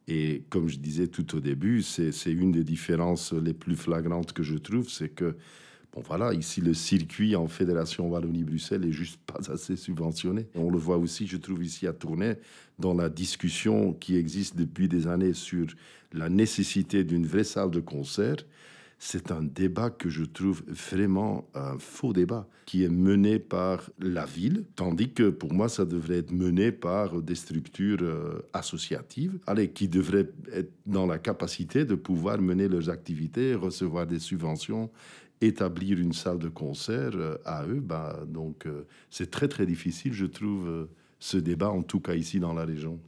Et 0.09 0.43
comme 0.51 0.69
je 0.69 0.79
disais 0.79 1.07
tout 1.07 1.37
au 1.37 1.41
début, 1.41 1.83
c'est 1.83 2.11
une 2.27 2.53
des 2.53 2.65
différences 2.65 3.33
les 3.33 3.55
plus 3.55 3.77
flagrantes 3.77 4.33
que 4.33 4.43
je 4.43 4.57
trouve, 4.57 4.89
c'est 4.91 5.09
que 5.09 5.37
Bon 5.95 6.03
voilà, 6.05 6.35
ici 6.35 6.61
le 6.61 6.75
circuit 6.75 7.37
en 7.37 7.47
Fédération 7.47 8.09
Wallonie-Bruxelles 8.11 8.85
est 8.85 8.91
juste 8.91 9.21
pas 9.25 9.53
assez 9.53 9.77
subventionné. 9.77 10.49
On 10.57 10.69
le 10.69 10.77
voit 10.77 10.97
aussi, 10.97 11.29
je 11.29 11.37
trouve 11.37 11.63
ici 11.63 11.87
à 11.87 11.93
Tournai, 11.93 12.39
dans 12.81 12.95
la 12.95 13.09
discussion 13.09 13.93
qui 13.93 14.17
existe 14.17 14.57
depuis 14.57 14.89
des 14.89 15.07
années 15.07 15.35
sur 15.35 15.67
la 16.13 16.29
nécessité 16.29 17.05
d'une 17.05 17.27
vraie 17.27 17.45
salle 17.45 17.71
de 17.71 17.79
concert. 17.79 18.39
C'est 18.99 19.31
un 19.31 19.43
débat 19.43 19.91
que 19.91 20.09
je 20.09 20.25
trouve 20.25 20.65
vraiment 20.67 21.47
un 21.55 21.79
faux 21.79 22.13
débat 22.13 22.49
qui 22.65 22.83
est 22.83 22.89
mené 22.89 23.39
par 23.39 23.89
la 24.01 24.25
ville, 24.25 24.65
tandis 24.75 25.13
que 25.13 25.29
pour 25.29 25.53
moi 25.53 25.69
ça 25.69 25.85
devrait 25.85 26.19
être 26.19 26.33
mené 26.33 26.73
par 26.73 27.21
des 27.23 27.35
structures 27.35 27.99
euh, 28.03 28.41
associatives, 28.53 29.39
allez, 29.47 29.71
qui 29.71 29.89
devraient 29.89 30.31
être 30.53 30.73
dans 30.87 31.07
la 31.07 31.19
capacité 31.19 31.85
de 31.85 31.95
pouvoir 31.95 32.41
mener 32.41 32.67
leurs 32.67 32.89
activités, 32.89 33.55
recevoir 33.55 34.07
des 34.07 34.19
subventions 34.19 34.91
établir 35.47 35.99
une 35.99 36.13
salle 36.13 36.39
de 36.39 36.49
concert 36.49 37.13
euh, 37.15 37.37
à 37.45 37.67
eux, 37.67 37.81
bah, 37.81 38.21
donc 38.27 38.67
euh, 38.67 38.87
c'est 39.11 39.31
très 39.31 39.49
très 39.49 39.67
difficile, 39.67 40.13
je 40.13 40.27
trouve, 40.27 40.69
euh, 40.69 40.91
ce 41.19 41.37
débat, 41.37 41.71
en 41.71 41.83
tout 41.83 42.01
cas 42.01 42.15
ici 42.15 42.41
dans 42.41 42.53
la 42.53 42.65
région. 42.65 42.99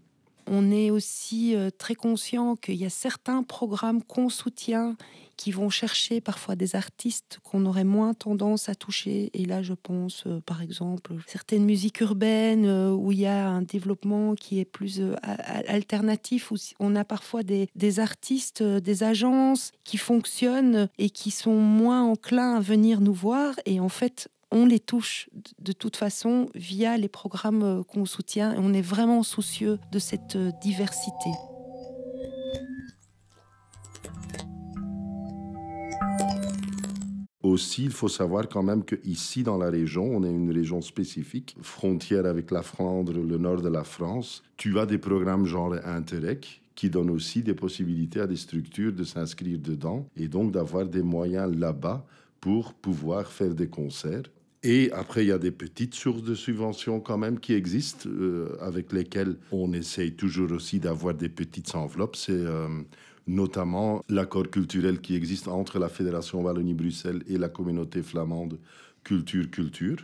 On 0.48 0.70
est 0.70 0.90
aussi 0.90 1.56
euh, 1.56 1.70
très 1.76 1.94
conscient 1.94 2.56
qu'il 2.56 2.76
y 2.76 2.84
a 2.84 2.90
certains 2.90 3.42
programmes 3.42 4.02
qu'on 4.02 4.28
soutient 4.28 4.96
qui 5.36 5.50
vont 5.50 5.68
chercher 5.68 6.22
parfois 6.22 6.56
des 6.56 6.76
artistes 6.76 7.40
qu'on 7.42 7.66
aurait 7.66 7.84
moins 7.84 8.14
tendance 8.14 8.70
à 8.70 8.74
toucher. 8.74 9.30
Et 9.34 9.44
là, 9.44 9.62
je 9.62 9.74
pense, 9.74 10.24
euh, 10.26 10.40
par 10.46 10.62
exemple, 10.62 11.14
certaines 11.26 11.64
musiques 11.64 12.00
urbaines 12.00 12.64
euh, 12.64 12.90
où 12.92 13.12
il 13.12 13.20
y 13.20 13.26
a 13.26 13.48
un 13.48 13.60
développement 13.62 14.34
qui 14.34 14.60
est 14.60 14.64
plus 14.64 15.02
alternatif, 15.22 16.52
où 16.52 16.56
on 16.78 16.96
a 16.96 17.04
parfois 17.04 17.42
des, 17.42 17.68
des 17.74 18.00
artistes, 18.00 18.62
des 18.62 19.02
agences 19.02 19.72
qui 19.84 19.98
fonctionnent 19.98 20.88
et 20.98 21.10
qui 21.10 21.30
sont 21.30 21.56
moins 21.56 22.04
enclins 22.04 22.54
à 22.54 22.60
venir 22.60 23.00
nous 23.00 23.14
voir. 23.14 23.54
Et 23.66 23.80
en 23.80 23.90
fait, 23.90 24.30
on 24.50 24.66
les 24.66 24.80
touche 24.80 25.28
de 25.58 25.72
toute 25.72 25.96
façon 25.96 26.48
via 26.54 26.96
les 26.96 27.08
programmes 27.08 27.84
qu'on 27.84 28.06
soutient. 28.06 28.52
Et 28.54 28.58
on 28.58 28.72
est 28.72 28.82
vraiment 28.82 29.22
soucieux 29.22 29.78
de 29.92 29.98
cette 29.98 30.36
diversité. 30.60 31.30
Aussi, 37.42 37.84
il 37.84 37.92
faut 37.92 38.08
savoir 38.08 38.48
quand 38.48 38.64
même 38.64 38.84
qu'ici, 38.84 39.44
dans 39.44 39.56
la 39.56 39.70
région, 39.70 40.04
on 40.04 40.24
est 40.24 40.30
une 40.30 40.50
région 40.50 40.80
spécifique, 40.80 41.56
frontière 41.62 42.26
avec 42.26 42.50
la 42.50 42.62
Flandre, 42.62 43.12
le 43.12 43.38
nord 43.38 43.62
de 43.62 43.68
la 43.68 43.84
France. 43.84 44.42
Tu 44.56 44.78
as 44.80 44.86
des 44.86 44.98
programmes 44.98 45.46
genre 45.46 45.74
Interreg 45.84 46.44
qui 46.74 46.90
donnent 46.90 47.10
aussi 47.10 47.42
des 47.42 47.54
possibilités 47.54 48.20
à 48.20 48.26
des 48.26 48.36
structures 48.36 48.92
de 48.92 49.04
s'inscrire 49.04 49.58
dedans 49.58 50.08
et 50.16 50.26
donc 50.26 50.50
d'avoir 50.50 50.86
des 50.86 51.02
moyens 51.02 51.56
là-bas 51.56 52.04
pour 52.40 52.74
pouvoir 52.74 53.30
faire 53.30 53.54
des 53.54 53.68
concerts. 53.68 54.24
Et 54.68 54.90
après, 54.90 55.24
il 55.24 55.28
y 55.28 55.32
a 55.32 55.38
des 55.38 55.52
petites 55.52 55.94
sources 55.94 56.24
de 56.24 56.34
subventions 56.34 56.98
quand 56.98 57.16
même 57.16 57.38
qui 57.38 57.54
existent, 57.54 58.08
euh, 58.08 58.48
avec 58.60 58.92
lesquelles 58.92 59.36
on 59.52 59.72
essaye 59.72 60.14
toujours 60.14 60.50
aussi 60.50 60.80
d'avoir 60.80 61.14
des 61.14 61.28
petites 61.28 61.76
enveloppes. 61.76 62.16
C'est 62.16 62.32
euh, 62.32 62.66
notamment 63.28 64.02
l'accord 64.08 64.50
culturel 64.50 65.00
qui 65.00 65.14
existe 65.14 65.46
entre 65.46 65.78
la 65.78 65.88
Fédération 65.88 66.42
Wallonie-Bruxelles 66.42 67.22
et 67.28 67.38
la 67.38 67.48
communauté 67.48 68.02
flamande 68.02 68.58
Culture-Culture. 69.04 69.98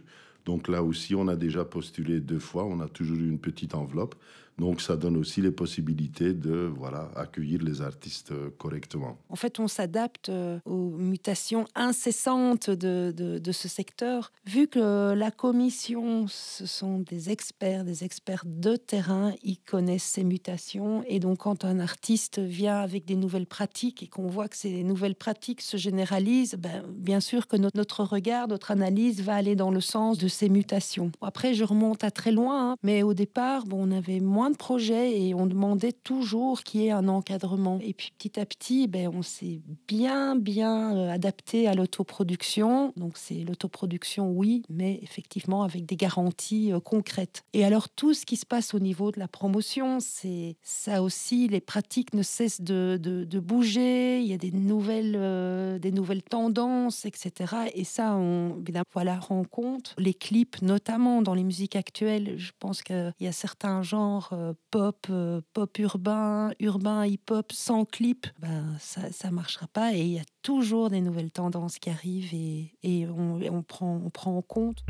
Donc 0.44 0.68
là 0.68 0.84
aussi, 0.84 1.16
on 1.16 1.26
a 1.26 1.34
déjà 1.34 1.64
postulé 1.64 2.20
deux 2.20 2.38
fois, 2.38 2.64
on 2.64 2.78
a 2.78 2.88
toujours 2.88 3.16
eu 3.16 3.28
une 3.28 3.40
petite 3.40 3.74
enveloppe. 3.74 4.14
Donc 4.58 4.80
ça 4.80 4.96
donne 4.96 5.16
aussi 5.16 5.40
les 5.40 5.50
possibilités 5.50 6.34
de 6.34 6.70
voilà, 6.76 7.10
accueillir 7.16 7.62
les 7.62 7.82
artistes 7.82 8.32
euh, 8.32 8.50
correctement. 8.58 9.18
En 9.28 9.36
fait, 9.36 9.58
on 9.58 9.68
s'adapte 9.68 10.28
euh, 10.28 10.58
aux 10.64 10.90
mutations 10.90 11.66
incessantes 11.74 12.70
de, 12.70 13.12
de, 13.12 13.52
ce 13.52 13.68
secteur. 13.68 14.32
Vu 14.46 14.68
que 14.68 15.14
la 15.14 15.30
commission, 15.30 16.26
ce 16.28 16.66
sont 16.66 16.98
des 16.98 17.30
experts, 17.30 17.84
des 17.84 18.04
experts 18.04 18.44
de 18.46 18.76
terrain, 18.76 19.32
ils 19.42 19.58
connaissent 19.58 20.04
ces 20.04 20.24
mutations. 20.24 21.02
Et 21.06 21.18
donc 21.18 21.38
quand 21.38 21.64
un 21.64 21.80
artiste 21.80 22.38
vient 22.38 22.78
avec 22.78 23.04
des 23.04 23.16
nouvelles 23.16 23.46
pratiques 23.46 24.02
et 24.02 24.06
qu'on 24.06 24.28
voit 24.28 24.48
que 24.48 24.56
ces 24.56 24.84
nouvelles 24.84 25.14
pratiques 25.14 25.60
se 25.60 25.76
généralisent, 25.76 26.54
ben, 26.54 26.84
bien 26.88 27.20
sûr 27.20 27.46
que 27.46 27.56
notre, 27.56 28.04
regard, 28.04 28.48
notre 28.48 28.70
analyse 28.70 29.22
va 29.22 29.34
aller 29.34 29.56
dans 29.56 29.70
le 29.70 29.80
sens 29.80 30.18
de 30.18 30.28
ces 30.28 30.48
mutations. 30.48 31.10
Après, 31.20 31.54
je 31.54 31.64
remonte 31.64 32.04
à 32.04 32.10
très 32.10 32.32
loin, 32.32 32.72
hein, 32.72 32.76
mais 32.82 33.02
au 33.02 33.14
départ, 33.14 33.66
bon, 33.66 33.88
on 33.88 33.90
avait 33.90 34.20
moins 34.20 34.41
de 34.50 34.56
projets 34.56 35.20
et 35.20 35.34
on 35.34 35.46
demandait 35.46 35.92
toujours 35.92 36.62
qu'il 36.62 36.82
y 36.82 36.86
ait 36.86 36.90
un 36.90 37.08
encadrement. 37.08 37.78
Et 37.82 37.92
puis 37.92 38.12
petit 38.16 38.38
à 38.38 38.46
petit, 38.46 38.88
ben, 38.88 39.10
on 39.12 39.22
s'est 39.22 39.60
bien, 39.88 40.36
bien 40.36 40.96
euh, 40.96 41.10
adapté 41.10 41.68
à 41.68 41.74
l'autoproduction. 41.74 42.92
Donc 42.96 43.16
c'est 43.16 43.44
l'autoproduction, 43.44 44.30
oui, 44.30 44.62
mais 44.68 44.98
effectivement 45.02 45.62
avec 45.62 45.86
des 45.86 45.96
garanties 45.96 46.72
euh, 46.72 46.80
concrètes. 46.80 47.44
Et 47.52 47.64
alors 47.64 47.88
tout 47.88 48.14
ce 48.14 48.26
qui 48.26 48.36
se 48.36 48.46
passe 48.46 48.74
au 48.74 48.78
niveau 48.78 49.12
de 49.12 49.18
la 49.18 49.28
promotion, 49.28 49.98
c'est 50.00 50.56
ça 50.62 51.02
aussi, 51.02 51.48
les 51.48 51.60
pratiques 51.60 52.14
ne 52.14 52.22
cessent 52.22 52.60
de, 52.60 52.98
de, 53.00 53.40
bouger, 53.40 54.20
il 54.20 54.26
y 54.26 54.32
a 54.32 54.38
des 54.38 54.52
nouvelles, 54.52 55.16
euh, 55.16 55.78
des 55.78 55.90
nouvelles 55.90 56.22
tendances, 56.22 57.04
etc. 57.04 57.54
Et 57.74 57.84
ça, 57.84 58.14
on 58.14 58.62
voilà, 58.92 59.18
rend 59.18 59.44
compte. 59.44 59.94
Les 59.98 60.14
clips, 60.14 60.62
notamment 60.62 61.22
dans 61.22 61.34
les 61.34 61.44
musiques 61.44 61.76
actuelles, 61.76 62.34
je 62.36 62.52
pense 62.58 62.82
qu'il 62.82 63.14
y 63.20 63.26
a 63.26 63.32
certains 63.32 63.82
genres 63.82 64.31
euh, 64.32 64.54
pop, 64.70 65.06
euh, 65.10 65.40
pop 65.52 65.78
urbain, 65.78 66.50
urbain 66.60 67.06
hip-hop 67.06 67.52
sans 67.52 67.84
clip, 67.84 68.26
ben, 68.38 68.76
ça 68.78 69.28
ne 69.28 69.34
marchera 69.34 69.66
pas. 69.66 69.94
Et 69.94 70.00
il 70.00 70.12
y 70.12 70.18
a 70.18 70.24
toujours 70.42 70.90
des 70.90 71.00
nouvelles 71.00 71.30
tendances 71.30 71.78
qui 71.78 71.90
arrivent 71.90 72.32
et, 72.32 72.72
et 72.82 73.06
on, 73.06 73.62
prend, 73.62 74.10
en 74.24 74.42
compte. 74.42 74.84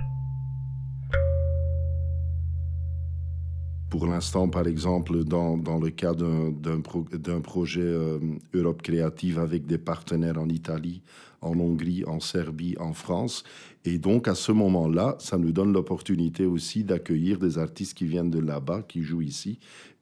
Pour 3.90 4.06
l'instant, 4.06 4.48
par 4.48 4.66
exemple, 4.66 5.24
dans, 5.24 5.58
dans 5.58 5.78
le 5.78 5.90
cas 5.90 6.14
d'un 6.14 6.80
pro, 6.80 7.04
projet 7.42 7.82
euh, 7.82 8.18
Europe 8.54 8.82
créative 8.82 9.38
avec 9.38 9.66
des 9.66 9.78
partenaires 9.78 10.38
en 10.38 10.48
Italie, 10.48 11.02
en 11.42 11.58
Hongrie, 11.58 12.04
en 12.06 12.20
Serbie, 12.20 12.76
en 12.78 12.94
France. 12.94 13.44
Et 13.84 13.98
donc, 13.98 14.28
à 14.28 14.34
ce 14.34 14.52
moment-là, 14.52 15.16
ça 15.18 15.38
nous 15.38 15.52
donne 15.52 15.72
l'opportunité 15.72 16.46
aussi 16.46 16.84
d'accueillir 16.84 17.38
des 17.38 17.58
artistes 17.58 17.94
qui 17.94 18.06
viennent 18.06 18.30
de 18.30 18.38
là-bas, 18.38 18.82
qui 18.82 19.02
jouent 19.02 19.22
ici, 19.22 19.58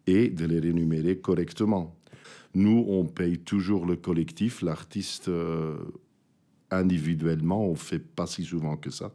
et 0.07 0.29
de 0.29 0.45
les 0.45 0.61
rémunérer 0.61 1.19
correctement. 1.19 1.97
Nous, 2.55 2.85
on 2.89 3.05
paye 3.05 3.39
toujours 3.39 3.87
le 3.87 3.97
collectif, 3.97 4.61
l'artiste 4.61 5.29
euh, 5.29 5.77
individuellement, 6.71 7.65
on 7.65 7.75
fait 7.75 7.99
pas 7.99 8.27
si 8.27 8.45
souvent 8.45 8.77
que 8.77 8.91
ça. 8.91 9.13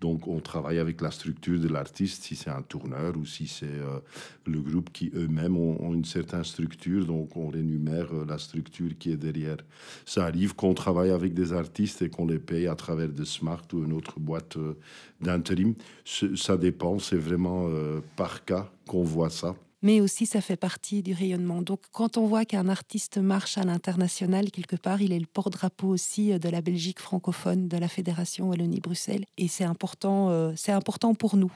Donc, 0.00 0.26
on 0.26 0.40
travaille 0.40 0.78
avec 0.78 1.00
la 1.00 1.10
structure 1.10 1.60
de 1.60 1.68
l'artiste, 1.68 2.24
si 2.24 2.34
c'est 2.34 2.50
un 2.50 2.62
tourneur 2.62 3.16
ou 3.16 3.26
si 3.26 3.46
c'est 3.46 3.66
euh, 3.66 4.00
le 4.46 4.60
groupe 4.60 4.90
qui 4.92 5.10
eux-mêmes 5.14 5.56
ont, 5.56 5.92
une 5.92 6.04
certaine 6.04 6.44
structure. 6.44 7.04
Donc, 7.04 7.36
on 7.36 7.48
rémunère 7.48 8.08
euh, 8.12 8.24
la 8.26 8.38
structure 8.38 8.90
qui 8.98 9.12
est 9.12 9.16
derrière. 9.16 9.58
Ça 10.06 10.24
arrive 10.24 10.54
qu'on 10.54 10.74
travaille 10.74 11.10
avec 11.10 11.34
des 11.34 11.52
artistes 11.52 12.02
et 12.02 12.08
qu'on 12.08 12.26
les 12.26 12.38
paye 12.38 12.66
à 12.66 12.74
travers 12.74 13.10
de 13.10 13.24
Smart 13.24 13.62
ou 13.72 13.84
une 13.84 13.92
autre 13.92 14.18
boîte 14.18 14.56
euh, 14.56 14.74
d'intérim. 15.20 15.74
Ça 16.04 16.56
dépend, 16.56 16.98
c'est 16.98 17.16
vraiment 17.16 17.68
par 18.16 18.44
cas 18.44 18.70
qu'on 18.86 19.04
voit 19.04 19.30
ça 19.30 19.54
mais 19.82 20.00
aussi 20.00 20.26
ça 20.26 20.40
fait 20.40 20.56
partie 20.56 21.02
du 21.02 21.12
rayonnement. 21.12 21.62
Donc 21.62 21.80
quand 21.92 22.16
on 22.16 22.26
voit 22.26 22.44
qu'un 22.44 22.68
artiste 22.68 23.18
marche 23.18 23.58
à 23.58 23.64
l'international, 23.64 24.50
quelque 24.50 24.76
part, 24.76 25.02
il 25.02 25.12
est 25.12 25.18
le 25.18 25.26
porte-drapeau 25.26 25.88
aussi 25.88 26.32
euh, 26.32 26.38
de 26.38 26.48
la 26.48 26.60
Belgique 26.60 27.00
francophone, 27.00 27.68
de 27.68 27.76
la 27.76 27.88
Fédération 27.88 28.48
Wallonie-Bruxelles, 28.48 29.24
et 29.38 29.48
c'est 29.48 29.64
important, 29.64 30.30
euh, 30.30 30.52
important 30.68 31.14
pour 31.14 31.36
nous. 31.36 31.52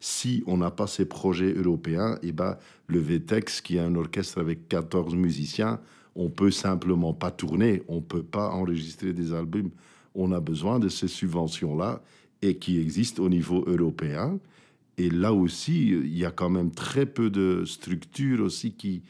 Si 0.00 0.42
on 0.46 0.56
n'a 0.56 0.70
pas 0.70 0.86
ces 0.86 1.06
projets 1.06 1.52
européens, 1.52 2.18
et 2.22 2.28
eh 2.28 2.32
ben, 2.32 2.56
le 2.86 3.00
VTEX, 3.00 3.60
qui 3.60 3.76
est 3.76 3.80
un 3.80 3.94
orchestre 3.94 4.40
avec 4.40 4.68
14 4.68 5.14
musiciens, 5.14 5.80
on 6.16 6.28
peut 6.28 6.50
simplement 6.50 7.14
pas 7.14 7.30
tourner, 7.30 7.82
on 7.88 8.00
peut 8.00 8.22
pas 8.22 8.50
enregistrer 8.50 9.12
des 9.12 9.32
albums. 9.32 9.70
On 10.14 10.32
a 10.32 10.40
besoin 10.40 10.78
de 10.78 10.88
ces 10.88 11.08
subventions-là 11.08 12.02
et 12.42 12.56
qui 12.56 12.80
existent 12.80 13.22
au 13.22 13.28
niveau 13.28 13.64
européen. 13.66 14.38
Et 15.00 15.08
là 15.08 15.32
aussi, 15.32 15.88
il 15.88 16.18
y 16.18 16.26
a 16.26 16.30
quand 16.30 16.50
même 16.50 16.72
très 16.72 17.06
peu 17.06 17.30
de 17.30 17.64
structures 17.64 18.42
aussi 18.44 18.72
qui, 18.72 19.02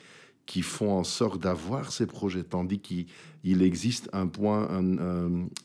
qui 0.46 0.62
font 0.62 0.92
en 0.92 1.02
sorte 1.02 1.42
d'avoir 1.42 1.90
ces 1.90 2.06
projets, 2.06 2.44
tandis 2.44 2.78
qu'il 2.78 3.62
existe 3.62 4.08
un 4.12 4.28
point 4.28 4.68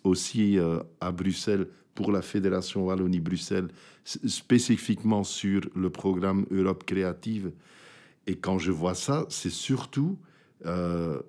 aussi 0.03 0.57
euh, 0.57 0.79
à 0.99 1.11
Bruxelles 1.11 1.67
pour 1.93 2.11
la 2.11 2.23
Fédération 2.23 2.87
Wallonie-Bruxelles, 2.87 3.67
spécifiquement 4.03 5.23
sur 5.23 5.61
le 5.75 5.91
programme 5.91 6.47
Europe 6.49 6.85
créative. 6.85 7.51
Et 8.25 8.35
quand 8.35 8.57
je 8.57 8.71
vois 8.71 8.95
ça, 8.95 9.27
c'est 9.29 9.51
surtout... 9.51 10.17
Euh, 10.65 11.19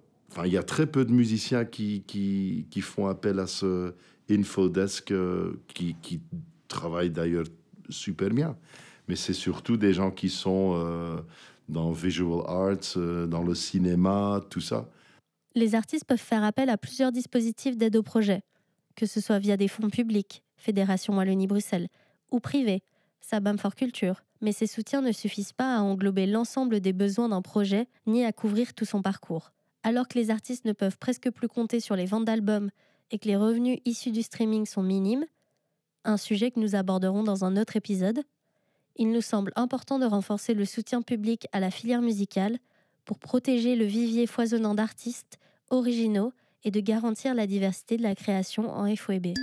il 0.42 0.52
y 0.52 0.56
a 0.56 0.62
très 0.62 0.86
peu 0.86 1.04
de 1.04 1.12
musiciens 1.12 1.66
qui, 1.66 2.02
qui, 2.06 2.66
qui 2.70 2.80
font 2.80 3.08
appel 3.08 3.40
à 3.40 3.46
ce 3.46 3.92
infodesk 4.30 5.10
euh, 5.12 5.52
qui, 5.68 5.96
qui 6.00 6.20
travaille 6.68 7.10
d'ailleurs 7.10 7.46
super 7.90 8.30
bien 8.30 8.56
mais 9.08 9.16
c'est 9.16 9.32
surtout 9.32 9.76
des 9.76 9.92
gens 9.92 10.10
qui 10.10 10.28
sont 10.28 10.74
euh, 10.74 11.20
dans 11.68 11.92
visual 11.92 12.44
arts, 12.46 12.96
euh, 12.96 13.26
dans 13.26 13.42
le 13.42 13.54
cinéma, 13.54 14.40
tout 14.50 14.60
ça. 14.60 14.88
Les 15.54 15.74
artistes 15.74 16.04
peuvent 16.04 16.18
faire 16.18 16.44
appel 16.44 16.68
à 16.68 16.76
plusieurs 16.76 17.12
dispositifs 17.12 17.76
d'aide 17.76 17.96
au 17.96 18.02
projet, 18.02 18.42
que 18.94 19.06
ce 19.06 19.20
soit 19.20 19.38
via 19.38 19.56
des 19.56 19.68
fonds 19.68 19.90
publics, 19.90 20.42
Fédération 20.56 21.16
Wallonie-Bruxelles, 21.16 21.88
ou 22.30 22.40
privés, 22.40 22.82
Sabam 23.20 23.58
for 23.58 23.74
Culture. 23.74 24.22
Mais 24.42 24.52
ces 24.52 24.66
soutiens 24.66 25.00
ne 25.00 25.12
suffisent 25.12 25.54
pas 25.54 25.76
à 25.76 25.80
englober 25.80 26.26
l'ensemble 26.26 26.80
des 26.80 26.92
besoins 26.92 27.30
d'un 27.30 27.40
projet, 27.40 27.86
ni 28.06 28.24
à 28.24 28.32
couvrir 28.32 28.74
tout 28.74 28.84
son 28.84 29.00
parcours. 29.00 29.52
Alors 29.82 30.08
que 30.08 30.18
les 30.18 30.30
artistes 30.30 30.66
ne 30.66 30.72
peuvent 30.72 30.98
presque 30.98 31.30
plus 31.30 31.48
compter 31.48 31.80
sur 31.80 31.96
les 31.96 32.04
ventes 32.04 32.26
d'albums 32.26 32.70
et 33.10 33.18
que 33.18 33.28
les 33.28 33.36
revenus 33.36 33.78
issus 33.86 34.10
du 34.10 34.22
streaming 34.22 34.66
sont 34.66 34.82
minimes, 34.82 35.24
un 36.06 36.16
sujet 36.16 36.50
que 36.50 36.60
nous 36.60 36.74
aborderons 36.74 37.22
dans 37.22 37.44
un 37.44 37.56
autre 37.56 37.76
épisode, 37.76 38.22
il 38.96 39.10
nous 39.10 39.20
semble 39.20 39.52
important 39.56 39.98
de 39.98 40.06
renforcer 40.06 40.54
le 40.54 40.64
soutien 40.64 41.02
public 41.02 41.46
à 41.52 41.60
la 41.60 41.70
filière 41.70 42.00
musicale 42.00 42.58
pour 43.04 43.18
protéger 43.18 43.76
le 43.76 43.84
vivier 43.84 44.26
foisonnant 44.26 44.74
d'artistes 44.74 45.38
originaux 45.70 46.32
et 46.64 46.70
de 46.70 46.80
garantir 46.80 47.34
la 47.34 47.46
diversité 47.46 47.96
de 47.96 48.02
la 48.02 48.14
création 48.14 48.70
en 48.70 48.94
FOEB. 48.96 49.34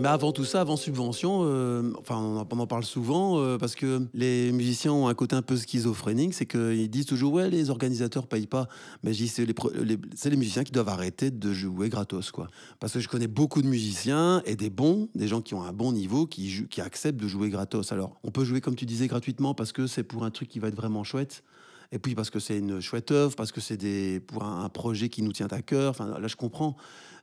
Mais 0.00 0.08
avant 0.08 0.30
tout 0.32 0.44
ça, 0.44 0.60
avant 0.60 0.76
subvention, 0.76 1.40
euh, 1.42 1.92
enfin, 1.98 2.16
on 2.16 2.36
en, 2.36 2.66
parle 2.66 2.84
souvent 2.84 3.40
euh, 3.40 3.58
parce 3.58 3.74
que 3.74 4.06
les 4.14 4.52
musiciens 4.52 4.92
ont 4.92 5.08
un 5.08 5.14
côté 5.14 5.34
un 5.34 5.42
peu 5.42 5.56
schizophrénique, 5.56 6.34
c'est 6.34 6.46
qu'ils 6.46 6.88
disent 6.88 7.06
toujours 7.06 7.32
ouais, 7.32 7.50
les 7.50 7.70
organisateurs 7.70 8.28
payent 8.28 8.46
pas. 8.46 8.68
Mais 9.02 9.12
c'est 9.12 9.44
les, 9.44 9.54
les- 9.82 9.98
les 10.30 10.36
musiciens 10.36 10.62
qui 10.62 10.72
doivent 10.72 10.88
arrêter 10.88 11.30
de 11.30 11.52
jouer 11.52 11.88
gratos, 11.88 12.30
quoi. 12.30 12.48
Parce 12.78 12.92
que 12.92 13.00
je 13.00 13.08
connais 13.08 13.26
beaucoup 13.26 13.60
de 13.60 13.66
musiciens 13.66 14.42
et 14.46 14.54
des 14.54 14.70
bons, 14.70 15.08
des 15.14 15.26
gens 15.26 15.40
qui 15.40 15.54
ont 15.54 15.62
un 15.62 15.72
bon 15.72 15.92
niveau, 15.92 16.26
qui, 16.26 16.66
acceptent 16.80 17.20
de 17.20 17.26
jouer 17.26 17.48
gratos. 17.50 17.90
Alors, 17.90 18.20
on 18.22 18.30
peut 18.30 18.44
jouer 18.44 18.60
comme 18.60 18.76
tu 18.76 18.86
disais 18.86 19.08
gratuitement 19.08 19.52
parce 19.54 19.72
que 19.72 19.88
c'est 19.88 20.04
pour 20.04 20.24
un 20.24 20.30
truc 20.30 20.48
qui 20.48 20.60
va 20.60 20.68
être 20.68 20.76
vraiment 20.76 21.02
chouette. 21.02 21.42
Et 21.90 21.98
puis 21.98 22.14
parce 22.14 22.30
que 22.30 22.38
c'est 22.38 22.58
une 22.58 22.80
chouette 22.80 23.10
œuvre, 23.10 23.34
parce 23.34 23.50
que 23.50 23.60
c'est 23.60 23.78
des 23.78 24.20
pour 24.20 24.44
un, 24.44 24.62
un 24.64 24.68
projet 24.68 25.08
qui 25.08 25.22
nous 25.22 25.32
tient 25.32 25.48
à 25.50 25.62
cœur. 25.62 25.90
Enfin, 25.90 26.18
là, 26.20 26.28
je 26.28 26.36
comprends. 26.36 26.76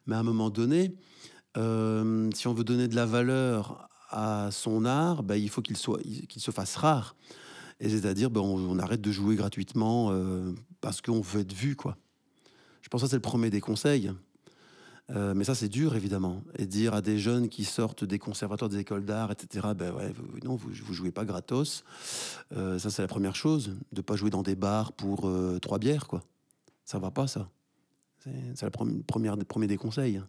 Mais 0.08 0.16
à 0.16 0.20
un 0.20 0.24
moment 0.24 0.50
donné, 0.50 0.94
euh, 1.58 2.30
si 2.34 2.48
on 2.48 2.54
veut 2.54 2.64
donner 2.64 2.88
de 2.88 2.96
la 2.96 3.06
valeur 3.06 3.88
à 4.10 4.50
son 4.52 4.86
art, 4.86 5.24
ben, 5.24 5.36
il 5.36 5.50
faut 5.50 5.62
qu'il 5.62 5.78
soit, 5.78 6.00
se 6.36 6.52
fasse 6.52 6.76
rare. 6.76 7.16
Et 7.80 7.90
c'est-à-dire, 7.90 8.30
ben, 8.30 8.42
on, 8.42 8.80
arrête 8.80 9.02
de 9.02 9.12
jouer 9.12 9.36
gratuitement 9.36 10.10
euh, 10.12 10.54
parce 10.82 11.02
qu'on 11.02 11.22
veut 11.22 11.42
être 11.42 11.54
vu. 11.54 11.76
Je 12.82 12.90
pense 12.90 13.02
que 13.02 13.08
c'est 13.08 13.16
le 13.16 13.22
premier 13.22 13.50
des 13.50 13.62
conseils. 13.62 14.12
Euh, 15.12 15.34
mais 15.36 15.44
ça, 15.44 15.54
c'est 15.54 15.70
dur, 15.70 15.96
évidemment. 15.96 16.44
Et 16.58 16.66
dire 16.66 16.94
à 16.94 17.02
des 17.02 17.20
jeunes 17.20 17.48
qui 17.48 17.64
sortent 17.64 18.04
des 18.04 18.18
conservatoires, 18.18 18.70
des 18.70 18.80
écoles 18.80 19.06
d'art, 19.06 19.32
etc., 19.32 19.68
ouais, 19.80 20.14
vous, 20.14 20.40
non, 20.44 20.56
vous, 20.56 20.94
jouez 20.94 21.12
pas 21.12 21.26
gratos. 21.26 21.84
Ça, 22.52 22.90
c'est 22.90 23.02
la 23.02 23.08
première 23.08 23.36
chose. 23.36 23.76
De 23.92 24.02
pas 24.02 24.16
jouer 24.16 24.30
dans 24.30 24.44
des 24.44 24.56
bars 24.56 24.94
pour 24.94 25.30
trois 25.62 25.80
bières, 25.80 26.08
quoi. 26.08 26.24
Ça 26.86 27.00
va 27.00 27.12
pas, 27.12 27.28
ça. 27.28 27.50
C'est 28.56 28.70
première, 28.72 29.38
premier 29.38 29.68
des 29.68 29.78
conseils. 29.78 30.22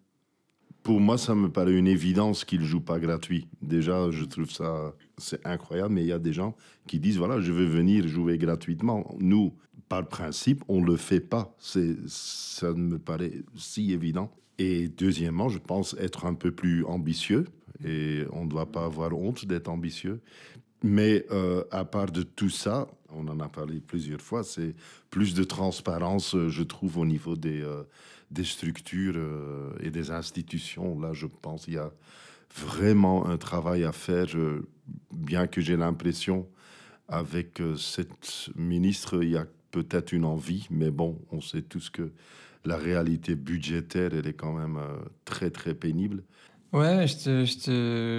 Pour 0.86 1.00
moi, 1.00 1.18
ça 1.18 1.34
me 1.34 1.48
paraît 1.48 1.74
une 1.74 1.88
évidence 1.88 2.44
qu'il 2.44 2.62
joue 2.62 2.80
pas 2.80 3.00
gratuit. 3.00 3.48
Déjà, 3.60 4.08
je 4.12 4.24
trouve 4.24 4.52
ça 4.52 4.94
c'est 5.18 5.44
incroyable, 5.44 5.92
mais 5.92 6.02
il 6.02 6.06
y 6.06 6.12
a 6.12 6.20
des 6.20 6.32
gens 6.32 6.54
qui 6.86 7.00
disent 7.00 7.18
voilà, 7.18 7.40
je 7.40 7.50
veux 7.50 7.64
venir 7.64 8.06
jouer 8.06 8.38
gratuitement. 8.38 9.16
Nous, 9.18 9.52
par 9.88 10.06
principe, 10.06 10.62
on 10.68 10.80
le 10.80 10.94
fait 10.94 11.18
pas. 11.18 11.56
C'est 11.58 11.96
ça 12.06 12.72
me 12.72 13.00
paraît 13.00 13.32
si 13.56 13.92
évident. 13.92 14.30
Et 14.58 14.86
deuxièmement, 14.86 15.48
je 15.48 15.58
pense 15.58 15.96
être 15.98 16.24
un 16.24 16.34
peu 16.34 16.52
plus 16.52 16.84
ambitieux 16.84 17.46
et 17.84 18.22
on 18.30 18.44
ne 18.44 18.48
doit 18.48 18.70
pas 18.70 18.84
avoir 18.84 19.12
honte 19.12 19.44
d'être 19.44 19.68
ambitieux. 19.68 20.20
Mais 20.84 21.26
euh, 21.32 21.64
à 21.72 21.84
part 21.84 22.12
de 22.12 22.22
tout 22.22 22.50
ça, 22.50 22.86
on 23.08 23.26
en 23.26 23.40
a 23.40 23.48
parlé 23.48 23.80
plusieurs 23.80 24.20
fois, 24.20 24.44
c'est 24.44 24.76
plus 25.10 25.34
de 25.34 25.42
transparence, 25.42 26.36
je 26.48 26.62
trouve, 26.62 26.98
au 26.98 27.06
niveau 27.06 27.34
des, 27.34 27.60
euh, 27.62 27.82
des 28.30 28.44
structures 28.44 29.14
euh, 29.16 29.72
et 29.80 29.90
des 29.90 30.10
institutions. 30.10 30.98
Là, 30.98 31.12
je 31.12 31.26
pense 31.26 31.64
qu'il 31.64 31.74
y 31.74 31.78
a 31.78 31.92
vraiment 32.54 33.26
un 33.26 33.36
travail 33.36 33.84
à 33.84 33.92
faire, 33.92 34.26
bien 35.12 35.46
que 35.46 35.60
j'ai 35.60 35.76
l'impression, 35.76 36.46
avec 37.08 37.60
euh, 37.60 37.76
cette 37.76 38.50
ministre, 38.56 39.22
il 39.22 39.30
y 39.30 39.36
a 39.36 39.46
peut-être 39.70 40.12
une 40.12 40.24
envie, 40.24 40.66
mais 40.70 40.90
bon, 40.90 41.18
on 41.30 41.40
sait 41.40 41.62
tous 41.62 41.90
que 41.90 42.10
la 42.64 42.76
réalité 42.76 43.36
budgétaire, 43.36 44.10
elle 44.12 44.26
est 44.26 44.32
quand 44.32 44.52
même 44.52 44.76
euh, 44.76 44.96
très, 45.24 45.50
très 45.50 45.74
pénible. 45.74 46.24
Ouais, 46.72 47.06
je 47.06 47.16
te, 47.16 47.44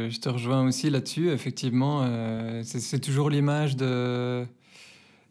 je 0.10 0.20
te, 0.20 0.30
rejoins 0.30 0.66
aussi 0.66 0.90
là-dessus. 0.90 1.30
Effectivement, 1.30 2.10
c'est 2.64 3.00
toujours 3.00 3.30
l'image 3.30 3.76
de, 3.76 4.48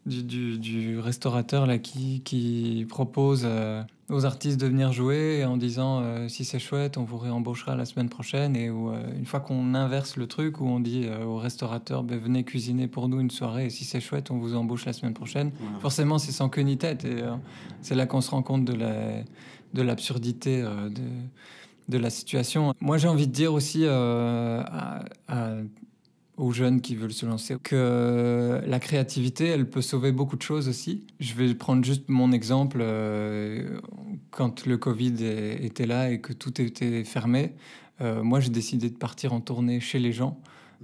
du, 0.07 0.23
du, 0.23 0.57
du 0.57 0.99
restaurateur 0.99 1.65
là, 1.67 1.77
qui, 1.77 2.21
qui 2.23 2.85
propose 2.89 3.43
euh, 3.45 3.83
aux 4.09 4.25
artistes 4.25 4.59
de 4.59 4.65
venir 4.67 4.91
jouer 4.93 5.43
en 5.45 5.57
disant 5.57 5.99
euh, 6.01 6.27
si 6.29 6.45
c'est 6.45 6.59
chouette, 6.59 6.97
on 6.97 7.03
vous 7.03 7.17
réembauchera 7.17 7.75
la 7.75 7.85
semaine 7.85 8.09
prochaine. 8.09 8.55
Et 8.55 8.69
où, 8.69 8.89
euh, 8.89 9.01
une 9.17 9.25
fois 9.25 9.39
qu'on 9.41 9.73
inverse 9.75 10.15
le 10.15 10.25
truc, 10.27 10.61
où 10.61 10.65
on 10.65 10.79
dit 10.79 11.05
au 11.25 11.37
restaurateur 11.37 12.03
ben, 12.03 12.17
venez 12.17 12.43
cuisiner 12.43 12.87
pour 12.87 13.09
nous 13.09 13.19
une 13.19 13.29
soirée, 13.31 13.65
et 13.65 13.69
si 13.69 13.83
c'est 13.83 13.99
chouette, 13.99 14.31
on 14.31 14.37
vous 14.37 14.55
embauche 14.55 14.85
la 14.85 14.93
semaine 14.93 15.13
prochaine. 15.13 15.51
Forcément, 15.81 16.17
c'est 16.17 16.31
sans 16.31 16.49
queue 16.49 16.61
ni 16.61 16.77
tête. 16.77 17.03
Et 17.05 17.21
c'est 17.81 17.95
là 17.95 18.05
qu'on 18.05 18.21
se 18.21 18.31
rend 18.31 18.41
compte 18.43 18.65
de 18.65 18.73
la- 18.73 19.23
de 19.73 19.81
l'absurdité 19.81 20.61
de 20.61 21.01
de 21.89 21.97
la 21.97 22.09
situation. 22.09 22.73
Moi, 22.81 22.97
j'ai 22.97 23.07
envie 23.07 23.27
de 23.27 23.31
dire 23.31 23.53
aussi 23.53 23.85
à- 23.87 25.05
à- 25.29 25.55
aux 26.37 26.51
jeunes 26.51 26.81
qui 26.81 26.95
veulent 26.95 27.11
se 27.11 27.25
lancer 27.25 27.57
que 27.61 28.61
la 28.65 28.79
créativité, 28.79 29.47
elle 29.47 29.69
peut 29.69 29.81
sauver 29.81 30.11
beaucoup 30.11 30.37
de 30.37 30.41
choses 30.43 30.69
aussi. 30.69 31.03
Je 31.19 31.33
vais 31.33 31.53
prendre 31.55 31.83
juste 31.83 32.05
mon 32.07 32.31
exemple. 32.31 32.77
euh, 32.81 33.79
quand 34.31 34.65
le 34.65 34.77
Covid 34.77 35.15
était 35.61 35.87
là 35.87 36.11
et 36.11 36.21
que 36.21 36.33
tout 36.33 36.61
était 36.61 37.03
fermé, 37.03 37.53
euh, 38.01 38.21
moi, 38.23 38.39
j'ai 38.39 38.49
décidé 38.49 38.89
de 38.89 38.95
partir 38.95 39.33
en 39.33 39.41
tournée 39.41 39.79
chez 39.79 39.99
les 39.99 40.11
gens. 40.11 40.39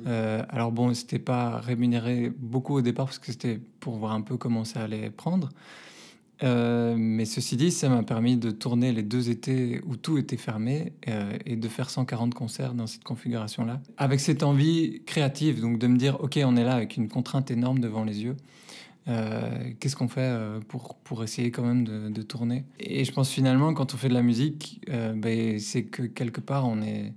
Euh, 0.07 0.43
alors 0.49 0.71
bon, 0.71 0.91
c'était 0.95 1.19
pas 1.19 1.59
rémunéré 1.59 2.31
beaucoup 2.35 2.73
au 2.75 2.81
départ 2.81 3.05
parce 3.05 3.19
que 3.19 3.31
c'était 3.31 3.59
pour 3.79 3.97
voir 3.97 4.13
un 4.13 4.21
peu 4.21 4.37
comment 4.37 4.63
ça 4.63 4.81
allait 4.81 5.11
prendre. 5.11 5.49
Euh, 6.43 6.95
mais 6.97 7.25
ceci 7.25 7.55
dit, 7.55 7.71
ça 7.71 7.87
m'a 7.89 8.03
permis 8.03 8.37
de 8.37 8.51
tourner 8.51 8.91
les 8.91 9.03
deux 9.03 9.29
étés 9.29 9.81
où 9.85 9.95
tout 9.95 10.17
était 10.17 10.37
fermé 10.37 10.93
euh, 11.07 11.37
et 11.45 11.55
de 11.55 11.67
faire 11.69 11.89
140 11.89 12.33
concerts 12.33 12.73
dans 12.73 12.87
cette 12.87 13.03
configuration-là. 13.03 13.81
Avec 13.97 14.19
cette 14.19 14.43
envie 14.43 15.01
créative, 15.05 15.61
donc 15.61 15.79
de 15.79 15.87
me 15.87 15.97
dire, 15.97 16.21
OK, 16.21 16.37
on 16.43 16.57
est 16.57 16.63
là 16.63 16.73
avec 16.73 16.97
une 16.97 17.07
contrainte 17.07 17.49
énorme 17.49 17.79
devant 17.79 18.03
les 18.03 18.23
yeux. 18.23 18.35
Euh, 19.07 19.71
Qu'est-ce 19.79 19.95
qu'on 19.95 20.07
fait 20.09 20.37
pour, 20.67 20.95
pour 20.95 21.23
essayer 21.23 21.51
quand 21.51 21.63
même 21.63 21.85
de, 21.85 22.21
tourner? 22.21 22.65
Et 22.79 23.05
je 23.05 23.11
pense 23.11 23.29
finalement, 23.29 23.73
quand 23.73 23.93
on 23.93 23.97
fait 23.97 24.09
de 24.09 24.13
la 24.13 24.23
musique, 24.23 24.81
ben, 24.87 25.59
c'est 25.59 25.83
que 25.83 26.03
quelque 26.03 26.41
part, 26.41 26.67
on 26.67 26.81
est 26.81 27.13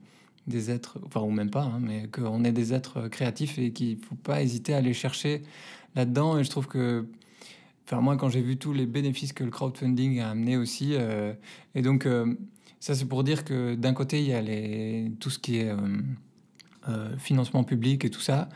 des 0.46 0.70
êtres, 0.70 0.98
enfin, 1.04 1.20
ou 1.20 1.30
même 1.30 1.50
pas, 1.50 1.62
hein, 1.62 1.80
mais 1.80 2.06
qu'on 2.08 2.44
est 2.44 2.52
des 2.52 2.72
êtres 2.72 3.08
créatifs 3.08 3.58
et 3.58 3.72
qu'il 3.72 3.98
ne 3.98 4.02
faut 4.02 4.14
pas 4.14 4.42
hésiter 4.42 4.74
à 4.74 4.78
aller 4.78 4.94
chercher 4.94 5.42
là-dedans. 5.96 6.38
Et 6.38 6.44
je 6.44 6.50
trouve 6.50 6.68
que 6.68 7.06
Enfin, 7.88 8.00
moi, 8.00 8.16
quand 8.16 8.28
j'ai 8.28 8.42
vu 8.42 8.56
tous 8.56 8.72
les 8.72 8.84
bénéfices 8.86 9.32
que 9.32 9.44
le 9.44 9.50
crowdfunding 9.50 10.18
a 10.20 10.30
amené 10.30 10.56
aussi, 10.56 10.90
euh, 10.94 11.32
et 11.76 11.82
donc 11.82 12.04
euh, 12.04 12.34
ça, 12.80 12.94
c'est 12.96 13.04
pour 13.04 13.22
dire 13.22 13.44
que 13.44 13.76
d'un 13.76 13.92
côté, 13.94 14.20
il 14.20 14.26
y 14.28 14.32
a 14.32 14.40
les, 14.42 15.12
tout 15.20 15.30
ce 15.30 15.38
qui 15.38 15.58
est 15.58 15.70
euh, 16.88 17.16
financement 17.18 17.62
public 17.64 18.04
et 18.04 18.10
tout 18.10 18.20
ça, 18.20 18.48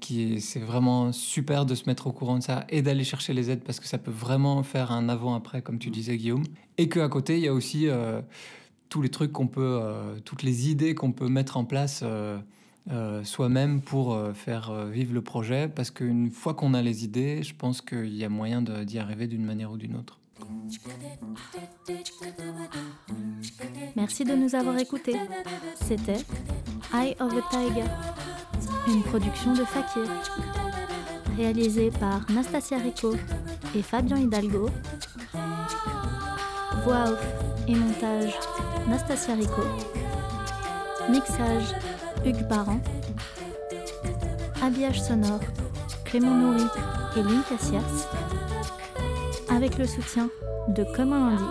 qui 0.00 0.22
est- 0.34 0.38
c'est 0.40 0.60
vraiment 0.60 1.12
super 1.12 1.66
de 1.66 1.74
se 1.74 1.84
mettre 1.86 2.06
au 2.06 2.12
courant 2.12 2.38
de 2.38 2.42
ça 2.42 2.64
et 2.70 2.80
d'aller 2.80 3.04
chercher 3.04 3.34
les 3.34 3.50
aides 3.50 3.62
parce 3.62 3.80
que 3.80 3.86
ça 3.86 3.98
peut 3.98 4.10
vraiment 4.10 4.62
faire 4.62 4.92
un 4.92 5.10
avant-après, 5.10 5.60
comme 5.60 5.78
tu 5.78 5.90
disais, 5.90 6.16
Guillaume. 6.16 6.44
Et 6.78 6.88
qu'à 6.88 7.08
côté, 7.08 7.36
il 7.36 7.44
y 7.44 7.48
a 7.48 7.52
aussi 7.52 7.86
tous 8.88 9.02
les 9.02 9.10
trucs 9.10 9.30
qu'on 9.30 9.48
peut, 9.48 9.78
toutes 10.24 10.42
les 10.42 10.70
idées 10.70 10.94
qu'on 10.94 11.12
peut 11.12 11.28
mettre 11.28 11.58
en 11.58 11.66
place. 11.66 12.02
Euh, 12.90 13.22
soi-même 13.22 13.80
pour 13.80 14.12
euh, 14.12 14.32
faire 14.32 14.70
euh, 14.70 14.90
vivre 14.90 15.14
le 15.14 15.22
projet 15.22 15.68
parce 15.68 15.92
qu'une 15.92 16.32
fois 16.32 16.54
qu'on 16.54 16.74
a 16.74 16.82
les 16.82 17.04
idées, 17.04 17.42
je 17.44 17.54
pense 17.54 17.80
qu'il 17.80 18.12
y 18.12 18.24
a 18.24 18.28
moyen 18.28 18.60
d'y 18.60 18.98
arriver 18.98 19.28
d'une 19.28 19.44
manière 19.44 19.70
ou 19.70 19.76
d'une 19.76 19.94
autre. 19.94 20.18
Merci 23.94 24.24
de 24.24 24.34
nous 24.34 24.56
avoir 24.56 24.76
écoutés. 24.78 25.14
C'était 25.80 26.24
Eye 26.92 27.14
of 27.20 27.32
a 27.32 27.42
Tiger, 27.50 27.88
une 28.88 29.02
production 29.02 29.52
de 29.52 29.64
Fakir, 29.64 30.10
réalisée 31.36 31.92
par 31.92 32.28
Nastasia 32.32 32.78
Rico 32.78 33.14
et 33.76 33.82
Fabien 33.82 34.18
Hidalgo. 34.18 34.68
Voix 36.84 37.12
off 37.12 37.26
et 37.68 37.76
montage 37.76 38.34
Nastasia 38.88 39.34
Rico. 39.34 39.62
Mixage 41.08 41.74
Hugues 42.24 42.46
Parent. 42.48 42.80
Habillage 44.62 45.00
sonore 45.00 45.40
Clément 46.04 46.34
Nourri 46.34 46.64
et 47.16 47.22
Lynn 47.22 47.42
Cassias. 47.48 48.08
Avec 49.50 49.76
le 49.78 49.86
soutien 49.86 50.28
de 50.68 50.84
Comme 50.94 51.12
un 51.12 51.30
lundi, 51.30 51.42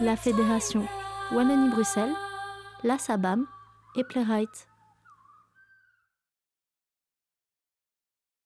la 0.00 0.16
Fédération 0.16 0.84
Wallonie-Bruxelles, 1.32 2.14
la 2.84 2.96
SABAM 2.98 3.44
et 3.96 4.04
Playwright. 4.04 4.67